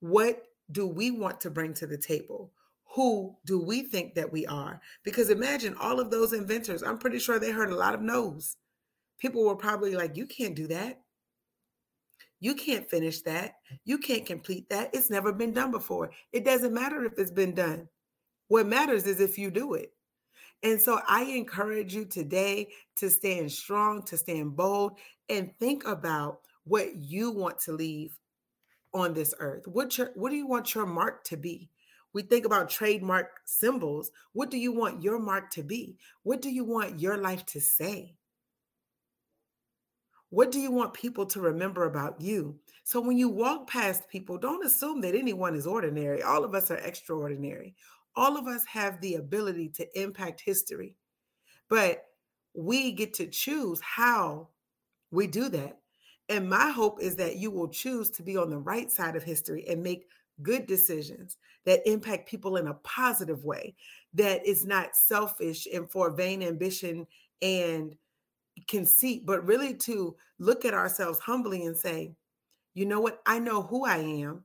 What 0.00 0.42
do 0.70 0.86
we 0.86 1.10
want 1.10 1.40
to 1.42 1.50
bring 1.50 1.72
to 1.74 1.86
the 1.86 1.96
table? 1.96 2.52
Who 2.94 3.36
do 3.46 3.60
we 3.60 3.82
think 3.82 4.14
that 4.14 4.32
we 4.32 4.44
are? 4.46 4.80
Because 5.04 5.30
imagine 5.30 5.76
all 5.80 6.00
of 6.00 6.10
those 6.10 6.32
inventors, 6.32 6.82
I'm 6.82 6.98
pretty 6.98 7.18
sure 7.18 7.38
they 7.38 7.52
heard 7.52 7.70
a 7.70 7.76
lot 7.76 7.94
of 7.94 8.02
no's 8.02 8.56
people 9.18 9.44
were 9.44 9.56
probably 9.56 9.94
like, 9.94 10.16
You 10.16 10.26
can't 10.26 10.54
do 10.54 10.66
that. 10.68 11.00
You 12.40 12.54
can't 12.54 12.88
finish 12.88 13.22
that. 13.22 13.54
You 13.84 13.98
can't 13.98 14.24
complete 14.24 14.68
that. 14.70 14.90
It's 14.94 15.10
never 15.10 15.32
been 15.32 15.52
done 15.52 15.70
before. 15.70 16.10
It 16.32 16.44
doesn't 16.44 16.72
matter 16.72 17.04
if 17.04 17.18
it's 17.18 17.32
been 17.32 17.54
done. 17.54 17.88
What 18.46 18.66
matters 18.66 19.06
is 19.06 19.20
if 19.20 19.38
you 19.38 19.50
do 19.50 19.74
it. 19.74 19.92
And 20.62 20.80
so 20.80 21.00
I 21.06 21.22
encourage 21.24 21.94
you 21.94 22.04
today 22.04 22.68
to 22.96 23.10
stand 23.10 23.52
strong, 23.52 24.02
to 24.04 24.16
stand 24.16 24.56
bold, 24.56 24.98
and 25.28 25.56
think 25.58 25.86
about 25.86 26.40
what 26.64 26.96
you 26.96 27.30
want 27.30 27.58
to 27.60 27.72
leave 27.72 28.16
on 28.94 29.14
this 29.14 29.34
earth. 29.38 29.66
What 29.66 29.98
your 29.98 30.10
what 30.14 30.30
do 30.30 30.36
you 30.36 30.46
want 30.46 30.74
your 30.74 30.86
mark 30.86 31.24
to 31.24 31.36
be? 31.36 31.70
We 32.12 32.22
think 32.22 32.46
about 32.46 32.70
trademark 32.70 33.30
symbols. 33.44 34.10
What 34.32 34.50
do 34.50 34.58
you 34.58 34.72
want 34.72 35.02
your 35.02 35.18
mark 35.18 35.50
to 35.52 35.62
be? 35.62 35.96
What 36.22 36.40
do 36.40 36.50
you 36.50 36.64
want 36.64 36.98
your 37.00 37.16
life 37.16 37.44
to 37.46 37.60
say? 37.60 38.17
What 40.30 40.50
do 40.52 40.60
you 40.60 40.70
want 40.70 40.92
people 40.92 41.24
to 41.26 41.40
remember 41.40 41.84
about 41.84 42.20
you? 42.20 42.58
So 42.84 43.00
when 43.00 43.16
you 43.16 43.28
walk 43.28 43.68
past 43.68 44.08
people, 44.08 44.36
don't 44.38 44.64
assume 44.64 45.00
that 45.02 45.14
anyone 45.14 45.54
is 45.54 45.66
ordinary. 45.66 46.22
All 46.22 46.44
of 46.44 46.54
us 46.54 46.70
are 46.70 46.76
extraordinary. 46.76 47.74
All 48.14 48.36
of 48.36 48.46
us 48.46 48.64
have 48.66 49.00
the 49.00 49.14
ability 49.14 49.70
to 49.76 50.00
impact 50.00 50.40
history, 50.40 50.96
but 51.68 52.04
we 52.54 52.92
get 52.92 53.14
to 53.14 53.26
choose 53.26 53.80
how 53.80 54.48
we 55.10 55.26
do 55.26 55.48
that. 55.50 55.78
And 56.28 56.48
my 56.48 56.70
hope 56.70 57.00
is 57.00 57.16
that 57.16 57.36
you 57.36 57.50
will 57.50 57.68
choose 57.68 58.10
to 58.10 58.22
be 58.22 58.36
on 58.36 58.50
the 58.50 58.58
right 58.58 58.90
side 58.90 59.16
of 59.16 59.22
history 59.22 59.66
and 59.68 59.82
make 59.82 60.08
good 60.42 60.66
decisions 60.66 61.38
that 61.64 61.86
impact 61.88 62.28
people 62.28 62.56
in 62.56 62.66
a 62.66 62.74
positive 62.74 63.44
way, 63.44 63.74
that 64.14 64.44
is 64.46 64.66
not 64.66 64.94
selfish 64.94 65.66
and 65.72 65.90
for 65.90 66.10
vain 66.10 66.42
ambition 66.42 67.06
and 67.40 67.94
conceit, 68.66 69.24
but 69.24 69.46
really 69.46 69.74
to 69.74 70.16
look 70.38 70.64
at 70.64 70.74
ourselves 70.74 71.18
humbly 71.18 71.64
and 71.64 71.76
say, 71.76 72.12
you 72.74 72.86
know 72.86 73.00
what? 73.00 73.20
I 73.26 73.38
know 73.38 73.62
who 73.62 73.84
I 73.84 73.98
am. 73.98 74.44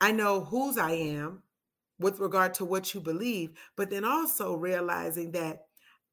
I 0.00 0.12
know 0.12 0.44
whose 0.44 0.78
I 0.78 0.92
am 0.92 1.42
with 1.98 2.18
regard 2.20 2.52
to 2.54 2.64
what 2.64 2.92
you 2.92 3.00
believe, 3.00 3.52
but 3.76 3.90
then 3.90 4.04
also 4.04 4.54
realizing 4.54 5.32
that 5.32 5.66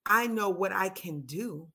I 0.05 0.27
know 0.27 0.49
what 0.49 0.71
I 0.71 0.89
can 0.89 1.21
do. 1.21 1.67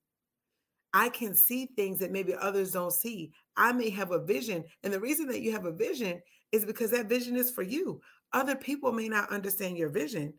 I 0.93 1.09
can 1.09 1.35
see 1.35 1.67
things 1.67 1.99
that 1.99 2.11
maybe 2.11 2.33
others 2.33 2.71
don't 2.71 2.93
see. 2.93 3.31
I 3.55 3.71
may 3.73 3.89
have 3.91 4.11
a 4.11 4.23
vision. 4.23 4.63
And 4.83 4.91
the 4.91 4.99
reason 4.99 5.27
that 5.27 5.41
you 5.41 5.51
have 5.51 5.65
a 5.65 5.71
vision 5.71 6.21
is 6.51 6.65
because 6.65 6.89
that 6.91 7.09
vision 7.09 7.35
is 7.35 7.51
for 7.51 7.61
you. 7.61 8.01
Other 8.33 8.55
people 8.55 8.91
may 8.91 9.07
not 9.07 9.31
understand 9.31 9.77
your 9.77 9.89
vision. 9.89 10.33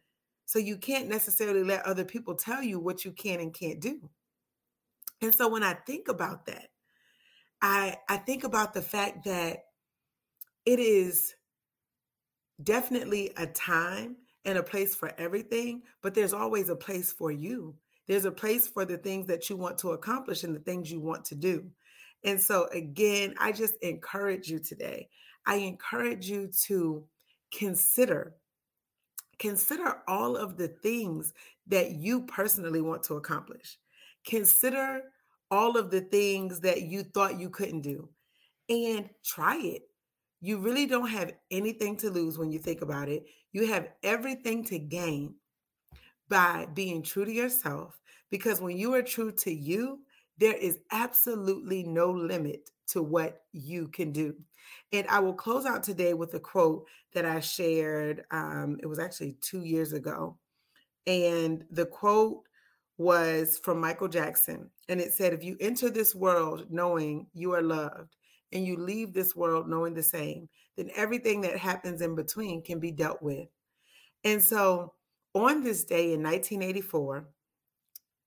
So 0.46 0.59
you 0.59 0.77
can't 0.77 1.09
necessarily 1.09 1.62
let 1.62 1.87
other 1.87 2.05
people 2.05 2.35
tell 2.35 2.62
you 2.62 2.81
what 2.81 3.05
you 3.05 3.12
can 3.12 3.38
and 3.38 3.55
can't 3.55 3.79
do. 3.79 4.11
And 5.22 5.35
so 5.35 5.48
when 5.48 5.62
I 5.62 5.74
think 5.74 6.09
about 6.09 6.46
that, 6.46 6.68
I 7.62 7.96
I 8.09 8.16
think 8.16 8.44
about 8.44 8.74
the 8.74 8.83
fact 8.83 9.24
that 9.24 9.64
it 10.64 10.78
is 10.78 11.35
definitely 12.62 13.33
a 13.37 13.46
time 13.46 14.16
and 14.44 14.59
a 14.59 14.62
place 14.62 14.94
for 14.94 15.12
everything, 15.18 15.83
but 16.02 16.14
there's 16.14 16.33
always 16.33 16.68
a 16.68 16.76
place 16.76 17.12
for 17.12 17.30
you. 17.30 17.74
There's 18.06 18.24
a 18.24 18.33
place 18.33 18.66
for 18.66 18.85
the 18.85 18.96
things 18.96 19.26
that 19.26 19.48
you 19.48 19.56
want 19.56 19.78
to 19.78 19.90
accomplish 19.90 20.42
and 20.42 20.54
the 20.54 20.61
things 20.61 20.90
you 20.90 21.00
want 21.00 21.24
to 21.26 21.35
do. 21.35 21.70
And 22.24 22.40
so, 22.40 22.66
again, 22.72 23.35
I 23.38 23.52
just 23.52 23.74
encourage 23.83 24.48
you 24.48 24.59
today. 24.59 25.09
I 25.46 25.56
encourage 25.56 26.28
you 26.28 26.50
to 26.66 27.04
consider 27.52 28.35
consider 29.38 30.02
all 30.06 30.37
of 30.37 30.59
the 30.59 30.68
things 30.68 31.33
that 31.66 31.92
you 31.92 32.26
personally 32.26 32.83
want 32.83 33.02
to 33.02 33.14
accomplish. 33.14 33.78
Consider 34.26 35.02
all 35.50 35.76
of 35.76 35.90
the 35.90 36.02
things 36.02 36.61
that 36.61 36.83
you 36.83 37.02
thought 37.02 37.40
you 37.40 37.50
couldn't 37.50 37.80
do 37.80 38.09
and 38.68 39.09
try 39.24 39.56
it. 39.56 39.83
You 40.40 40.59
really 40.59 40.87
don't 40.87 41.09
have 41.09 41.33
anything 41.50 41.96
to 41.98 42.11
lose 42.11 42.38
when 42.38 42.50
you 42.50 42.59
think 42.59 42.83
about 42.83 43.09
it. 43.09 43.24
You 43.52 43.66
have 43.66 43.88
everything 44.02 44.64
to 44.66 44.78
gain 44.78 45.35
by 46.28 46.66
being 46.74 47.02
true 47.02 47.24
to 47.24 47.33
yourself 47.33 48.00
because 48.30 48.61
when 48.61 48.76
you 48.76 48.94
are 48.94 49.02
true 49.02 49.33
to 49.33 49.52
you, 49.52 50.00
there 50.38 50.54
is 50.54 50.78
absolutely 50.92 51.83
no 51.83 52.11
limit 52.11 52.70
to 52.88 53.02
what 53.02 53.42
you 53.52 53.88
can 53.88 54.12
do. 54.12 54.35
And 54.92 55.06
I 55.09 55.18
will 55.18 55.35
close 55.35 55.66
out 55.66 55.83
today 55.83 56.14
with 56.14 56.33
a 56.35 56.40
quote 56.40 56.87
that 57.12 57.26
I 57.26 57.40
shared. 57.40 58.24
Um, 58.30 58.78
it 58.80 58.87
was 58.87 58.98
actually 58.98 59.37
two 59.40 59.61
years 59.61 59.92
ago. 59.92 60.38
And 61.06 61.64
the 61.70 61.87
quote 61.87 62.44
was 63.00 63.56
from 63.56 63.80
Michael 63.80 64.08
Jackson. 64.08 64.68
And 64.90 65.00
it 65.00 65.14
said, 65.14 65.32
If 65.32 65.42
you 65.42 65.56
enter 65.58 65.88
this 65.88 66.14
world 66.14 66.66
knowing 66.68 67.28
you 67.32 67.54
are 67.54 67.62
loved 67.62 68.14
and 68.52 68.66
you 68.66 68.76
leave 68.76 69.14
this 69.14 69.34
world 69.34 69.66
knowing 69.66 69.94
the 69.94 70.02
same, 70.02 70.50
then 70.76 70.90
everything 70.94 71.40
that 71.40 71.56
happens 71.56 72.02
in 72.02 72.14
between 72.14 72.62
can 72.62 72.78
be 72.78 72.92
dealt 72.92 73.22
with. 73.22 73.48
And 74.22 74.44
so 74.44 74.92
on 75.34 75.62
this 75.62 75.84
day 75.84 76.12
in 76.12 76.22
1984, 76.22 77.26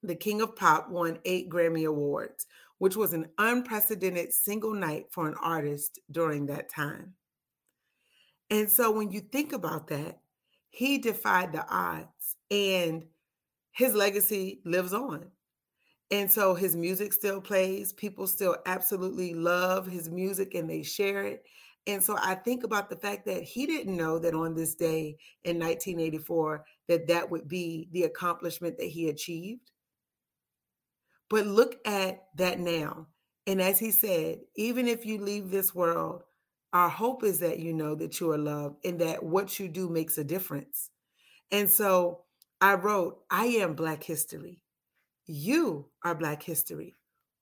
the 0.01 0.15
King 0.15 0.41
of 0.41 0.55
Pop 0.55 0.89
won 0.89 1.19
eight 1.23 1.51
Grammy 1.51 1.86
Awards, 1.86 2.47
which 2.79 2.95
was 2.95 3.13
an 3.13 3.27
unprecedented 3.38 4.33
single 4.33 4.73
night 4.73 5.05
for 5.12 5.27
an 5.27 5.36
artist 5.39 5.99
during 6.09 6.47
that 6.47 6.73
time. 6.73 7.13
And 8.49 8.67
so 8.67 8.89
when 8.89 9.12
you 9.12 9.19
think 9.19 9.53
about 9.53 9.86
that, 9.89 10.17
he 10.71 10.97
defied 10.97 11.53
the 11.53 11.63
odds 11.69 12.38
and 12.49 13.03
his 13.73 13.93
legacy 13.93 14.62
lives 14.65 14.93
on. 14.93 15.25
And 16.12 16.31
so 16.31 16.53
his 16.53 16.75
music 16.75 17.12
still 17.12 17.41
plays. 17.41 17.91
People 17.91 18.27
still 18.27 18.57
absolutely 18.65 19.33
love 19.33 19.88
his 19.88 20.09
music 20.09 20.53
and 20.53 20.69
they 20.69 20.83
share 20.83 21.23
it. 21.23 21.43
And 21.86 22.01
so 22.01 22.15
I 22.21 22.36
think 22.36 22.63
about 22.63 22.89
the 22.89 22.95
fact 22.95 23.25
that 23.25 23.43
he 23.43 23.65
didn't 23.65 23.97
know 23.97 24.19
that 24.19 24.33
on 24.33 24.55
this 24.55 24.75
day 24.75 25.17
in 25.43 25.59
1984 25.59 26.63
that 26.88 27.07
that 27.07 27.29
would 27.29 27.47
be 27.47 27.89
the 27.91 28.03
accomplishment 28.03 28.77
that 28.77 28.88
he 28.88 29.09
achieved. 29.09 29.71
But 31.29 31.47
look 31.47 31.77
at 31.86 32.25
that 32.38 32.59
now. 32.59 33.07
And 33.47 33.62
as 33.62 33.79
he 33.79 33.91
said, 33.91 34.39
even 34.55 34.88
if 34.88 35.05
you 35.05 35.17
leave 35.17 35.49
this 35.49 35.75
world, 35.75 36.23
our 36.71 36.89
hope 36.89 37.23
is 37.23 37.39
that 37.39 37.59
you 37.59 37.73
know 37.73 37.95
that 37.95 38.19
you 38.19 38.31
are 38.31 38.38
loved 38.38 38.86
and 38.86 38.99
that 39.01 39.21
what 39.23 39.59
you 39.59 39.67
do 39.67 39.89
makes 39.89 40.17
a 40.17 40.23
difference. 40.23 40.89
And 41.51 41.69
so 41.69 42.21
I 42.63 42.76
wrote, 42.76 43.19
I 43.30 43.47
am 43.47 43.73
Black 43.73 44.02
history. 44.02 44.63
You 45.26 45.89
are 46.02 46.15
Black 46.15 46.41
history. 46.41 46.95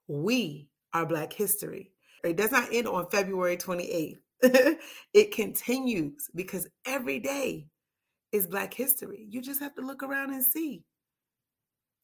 We 0.07 0.67
are 0.95 1.05
Black 1.05 1.31
history. 1.31 1.91
It 2.23 2.37
does 2.37 2.51
not 2.51 2.73
end 2.73 2.87
on 2.87 3.07
February 3.11 3.55
28th. 3.55 4.17
it 5.13 5.31
continues 5.31 6.27
because 6.33 6.67
every 6.87 7.19
day 7.19 7.67
is 8.31 8.47
Black 8.47 8.73
history. 8.73 9.27
You 9.29 9.43
just 9.43 9.59
have 9.59 9.75
to 9.75 9.85
look 9.85 10.01
around 10.01 10.33
and 10.33 10.43
see 10.43 10.83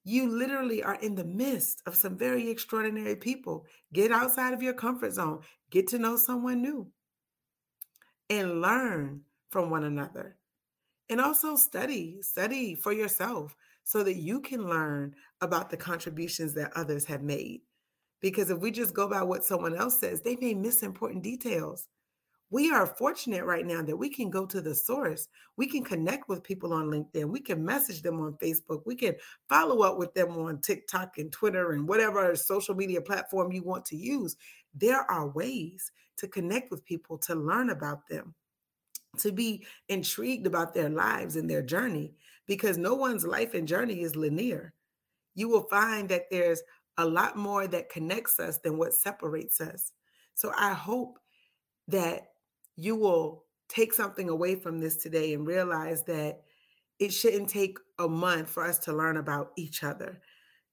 you 0.04 0.30
literally 0.30 0.84
are 0.84 1.00
in 1.02 1.16
the 1.16 1.26
midst 1.26 1.82
of 1.88 1.96
some 1.96 2.20
very 2.20 2.48
extraordinary 2.52 3.16
people. 3.16 3.66
Get 3.94 4.12
outside 4.12 4.54
of 4.54 4.62
your 4.62 4.76
comfort 4.76 5.14
zone, 5.14 5.40
get 5.72 5.88
to 5.88 5.98
know 5.98 6.18
someone 6.18 6.62
new, 6.62 6.86
and 8.30 8.62
learn 8.62 9.22
from 9.50 9.72
one 9.72 9.86
another. 9.86 10.38
And 11.10 11.22
also 11.22 11.56
study, 11.56 12.22
study 12.22 12.76
for 12.76 12.92
yourself 12.92 13.56
so 13.84 14.04
that 14.04 14.16
you 14.16 14.42
can 14.42 14.68
learn 14.68 15.16
about 15.42 15.70
the 15.70 15.78
contributions 15.78 16.54
that 16.56 16.72
others 16.76 17.06
have 17.06 17.22
made. 17.22 17.62
Because 18.20 18.50
if 18.50 18.60
we 18.60 18.72
just 18.72 18.94
go 18.94 19.08
by 19.08 19.24
what 19.24 19.44
someone 19.44 19.76
else 19.76 20.00
says, 20.00 20.22
they 20.22 20.36
may 20.36 20.54
miss 20.54 20.84
important 20.84 21.24
details 21.24 21.88
we 22.50 22.72
are 22.72 22.86
fortunate 22.86 23.44
right 23.44 23.66
now 23.66 23.82
that 23.82 23.98
we 23.98 24.10
can 24.10 24.30
go 24.30 24.46
to 24.46 24.62
the 24.62 24.74
source. 24.74 25.28
We 25.58 25.68
can 25.68 25.84
connect 25.84 26.30
with 26.30 26.44
people 26.44 26.72
on 26.72 26.86
LinkedIn. 26.86 27.30
We 27.30 27.42
can 27.42 27.64
message 27.64 28.02
them 28.02 28.22
on 28.22 28.38
Facebook. 28.42 28.84
We 28.86 28.96
can 28.96 29.16
follow 29.50 29.82
up 29.82 29.98
with 29.98 30.14
them 30.14 30.32
on 30.38 30.62
TikTok 30.62 31.18
and 31.18 31.32
Twitter 31.32 31.74
and 31.74 31.88
whatever 31.88 32.36
social 32.36 32.74
media 32.74 33.02
platform 33.02 33.52
you 33.52 33.64
want 33.64 33.86
to 33.88 33.98
use. 33.98 34.38
There 34.74 35.10
are 35.12 35.28
ways 35.28 35.92
to 36.18 36.28
connect 36.28 36.72
with 36.72 36.86
people, 36.86 37.18
to 37.20 37.36
learn 37.36 37.70
about 37.70 38.08
them, 38.08 38.34
to 39.20 39.32
be 39.32 39.66
intrigued 39.90 40.48
about 40.48 40.74
their 40.74 40.90
lives 40.90 41.36
and 41.36 41.50
their 41.50 41.62
journey, 41.62 42.14
because 42.46 42.78
no 42.78 42.96
one's 42.96 43.26
life 43.26 43.54
and 43.54 43.68
journey 43.68 44.02
is 44.02 44.16
linear. 44.16 44.74
You 45.36 45.50
will 45.50 45.68
find 45.70 46.10
that 46.10 46.30
there's 46.32 46.62
a 46.98 47.06
lot 47.06 47.38
more 47.38 47.68
that 47.68 47.90
connects 47.90 48.40
us 48.40 48.58
than 48.58 48.78
what 48.78 48.94
separates 48.94 49.62
us. 49.62 49.92
So 50.34 50.52
I 50.58 50.74
hope 50.74 51.20
that 51.88 52.32
you 52.76 52.96
will 52.96 53.46
take 53.70 53.94
something 53.94 54.30
away 54.30 54.56
from 54.56 54.80
this 54.80 54.98
today 54.98 55.34
and 55.34 55.46
realize 55.46 56.04
that 56.04 56.42
it 57.00 57.14
shouldn't 57.14 57.50
take 57.50 57.78
a 58.00 58.08
month 58.08 58.50
for 58.50 58.64
us 58.64 58.80
to 58.80 58.94
learn 58.94 59.18
about 59.18 59.52
each 59.58 59.84
other 59.84 60.20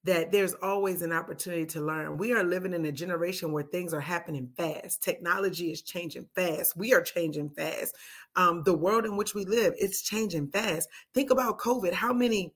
that 0.05 0.31
there's 0.31 0.55
always 0.63 1.01
an 1.01 1.13
opportunity 1.13 1.65
to 1.65 1.81
learn. 1.81 2.19
We 2.19 2.33
are 2.33 2.45
living 2.45 2.75
in 2.75 2.85
a 2.85 2.93
generation 2.93 3.53
where 3.53 3.63
things 3.63 3.95
are 3.95 4.01
happening 4.01 4.51
fast. 4.57 5.03
Technology 5.03 5.73
is 5.73 5.81
changing 5.81 6.29
fast. 6.35 6.77
We 6.77 6.93
are 6.93 7.01
changing 7.01 7.51
fast. 7.51 7.97
Um, 8.37 8.63
the 8.65 8.77
world 8.77 9.07
in 9.07 9.17
which 9.17 9.35
we 9.35 9.47
live, 9.47 9.73
it's 9.79 10.03
changing 10.03 10.49
fast. 10.49 10.89
Think 11.15 11.31
about 11.31 11.59
COVID. 11.59 11.95
How 11.95 12.13
many 12.13 12.53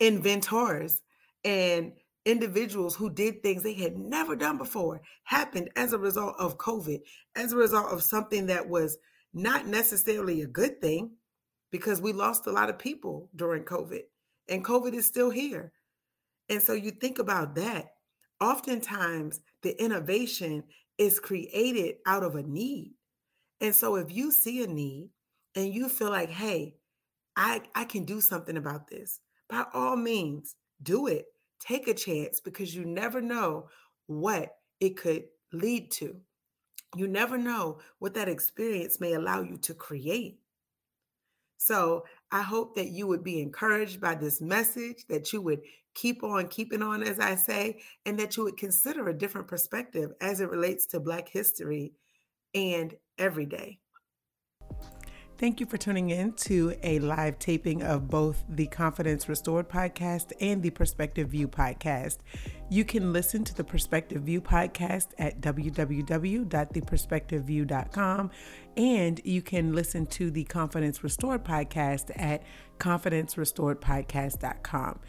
inventors 0.00 1.00
and 1.44 1.92
individuals 2.24 2.96
who 2.96 3.08
did 3.08 3.42
things 3.42 3.62
they 3.62 3.74
had 3.74 3.96
never 3.96 4.34
done 4.34 4.58
before 4.58 5.00
happened 5.22 5.70
as 5.76 5.92
a 5.92 5.98
result 5.98 6.34
of 6.38 6.58
COVID, 6.58 7.00
as 7.36 7.52
a 7.52 7.56
result 7.56 7.92
of 7.92 8.02
something 8.02 8.46
that 8.46 8.68
was 8.68 8.98
not 9.32 9.66
necessarily 9.66 10.42
a 10.42 10.46
good 10.46 10.80
thing 10.80 11.10
because 11.70 12.00
we 12.00 12.12
lost 12.12 12.46
a 12.46 12.52
lot 12.52 12.70
of 12.70 12.78
people 12.78 13.28
during 13.36 13.62
COVID 13.62 14.02
and 14.48 14.64
COVID 14.64 14.94
is 14.94 15.06
still 15.06 15.30
here. 15.30 15.72
And 16.48 16.62
so 16.62 16.72
you 16.72 16.90
think 16.90 17.18
about 17.18 17.54
that. 17.56 17.92
Oftentimes, 18.40 19.40
the 19.62 19.80
innovation 19.82 20.64
is 20.98 21.18
created 21.18 21.96
out 22.06 22.22
of 22.22 22.34
a 22.34 22.42
need. 22.42 22.94
And 23.60 23.74
so 23.74 23.96
if 23.96 24.12
you 24.12 24.30
see 24.30 24.62
a 24.62 24.66
need 24.66 25.08
and 25.54 25.72
you 25.72 25.88
feel 25.88 26.10
like, 26.10 26.30
hey, 26.30 26.76
I, 27.36 27.62
I 27.74 27.84
can 27.84 28.04
do 28.04 28.20
something 28.20 28.56
about 28.56 28.88
this, 28.88 29.20
by 29.48 29.64
all 29.72 29.96
means, 29.96 30.56
do 30.82 31.06
it 31.06 31.26
Take 31.66 31.88
a 31.88 31.94
chance 31.94 32.40
because 32.40 32.74
you 32.74 32.84
never 32.84 33.22
know 33.22 33.68
what 34.06 34.56
it 34.80 34.98
could 34.98 35.24
lead 35.52 35.90
to. 35.92 36.16
You 36.94 37.08
never 37.08 37.38
know 37.38 37.78
what 38.00 38.14
that 38.14 38.28
experience 38.28 39.00
may 39.00 39.14
allow 39.14 39.40
you 39.40 39.56
to 39.58 39.74
create. 39.74 40.40
So 41.56 42.04
I 42.30 42.42
hope 42.42 42.74
that 42.74 42.88
you 42.88 43.06
would 43.06 43.22
be 43.22 43.40
encouraged 43.40 44.00
by 44.00 44.14
this 44.14 44.40
message, 44.40 45.06
that 45.08 45.32
you 45.32 45.40
would 45.42 45.60
keep 45.94 46.24
on 46.24 46.48
keeping 46.48 46.82
on, 46.82 47.02
as 47.02 47.20
I 47.20 47.36
say, 47.36 47.80
and 48.04 48.18
that 48.18 48.36
you 48.36 48.44
would 48.44 48.56
consider 48.56 49.08
a 49.08 49.16
different 49.16 49.46
perspective 49.46 50.12
as 50.20 50.40
it 50.40 50.50
relates 50.50 50.86
to 50.86 51.00
Black 51.00 51.28
history 51.28 51.92
and 52.54 52.94
every 53.18 53.46
day. 53.46 53.78
Thank 55.36 55.58
you 55.58 55.66
for 55.66 55.76
tuning 55.76 56.10
in 56.10 56.34
to 56.34 56.76
a 56.84 57.00
live 57.00 57.40
taping 57.40 57.82
of 57.82 58.08
both 58.08 58.44
the 58.48 58.68
Confidence 58.68 59.28
Restored 59.28 59.68
podcast 59.68 60.30
and 60.40 60.62
the 60.62 60.70
Perspective 60.70 61.26
View 61.28 61.48
podcast. 61.48 62.18
You 62.70 62.84
can 62.84 63.12
listen 63.12 63.42
to 63.44 63.54
the 63.54 63.64
Perspective 63.64 64.22
View 64.22 64.40
podcast 64.40 65.08
at 65.18 65.40
www.theperspectiveview.com 65.40 68.30
and 68.76 69.20
you 69.24 69.42
can 69.42 69.72
listen 69.72 70.06
to 70.06 70.30
the 70.30 70.44
Confidence 70.44 71.02
Restored 71.02 71.44
podcast 71.44 72.12
at 72.14 72.44
confidencerestoredpodcast.com. 72.78 75.00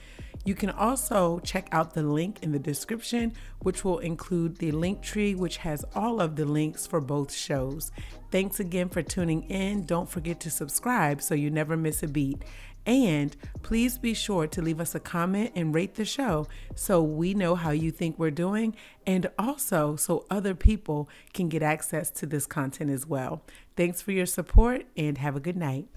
You 0.45 0.53
can 0.53 0.69
also 0.69 1.39
check 1.39 1.67
out 1.71 1.95
the 1.95 2.03
link 2.03 2.43
in 2.43 2.51
the 2.51 2.59
description, 2.59 3.33
which 3.63 3.83
will 3.83 3.97
include 3.97 4.57
the 4.57 4.71
link 4.71 5.01
tree, 5.01 5.33
which 5.33 5.57
has 5.57 5.83
all 5.95 6.21
of 6.21 6.35
the 6.35 6.45
links 6.45 6.85
for 6.85 7.01
both 7.01 7.33
shows. 7.33 7.91
Thanks 8.31 8.59
again 8.59 8.89
for 8.89 9.01
tuning 9.01 9.43
in. 9.43 9.85
Don't 9.85 10.09
forget 10.09 10.39
to 10.41 10.51
subscribe 10.51 11.21
so 11.21 11.33
you 11.33 11.49
never 11.49 11.75
miss 11.75 12.03
a 12.03 12.07
beat. 12.07 12.43
And 12.85 13.35
please 13.63 13.97
be 13.97 14.13
sure 14.13 14.45
to 14.45 14.61
leave 14.61 14.79
us 14.79 14.93
a 14.93 14.99
comment 14.99 15.51
and 15.55 15.73
rate 15.73 15.95
the 15.95 16.05
show 16.05 16.47
so 16.75 17.01
we 17.01 17.33
know 17.33 17.55
how 17.55 17.71
you 17.71 17.89
think 17.89 18.19
we're 18.19 18.29
doing 18.29 18.75
and 19.07 19.27
also 19.39 19.95
so 19.95 20.27
other 20.29 20.53
people 20.53 21.09
can 21.33 21.49
get 21.49 21.63
access 21.63 22.11
to 22.11 22.27
this 22.27 22.45
content 22.45 22.91
as 22.91 23.07
well. 23.07 23.41
Thanks 23.75 24.03
for 24.03 24.11
your 24.11 24.27
support 24.27 24.85
and 24.95 25.17
have 25.17 25.35
a 25.35 25.39
good 25.39 25.57
night. 25.57 25.87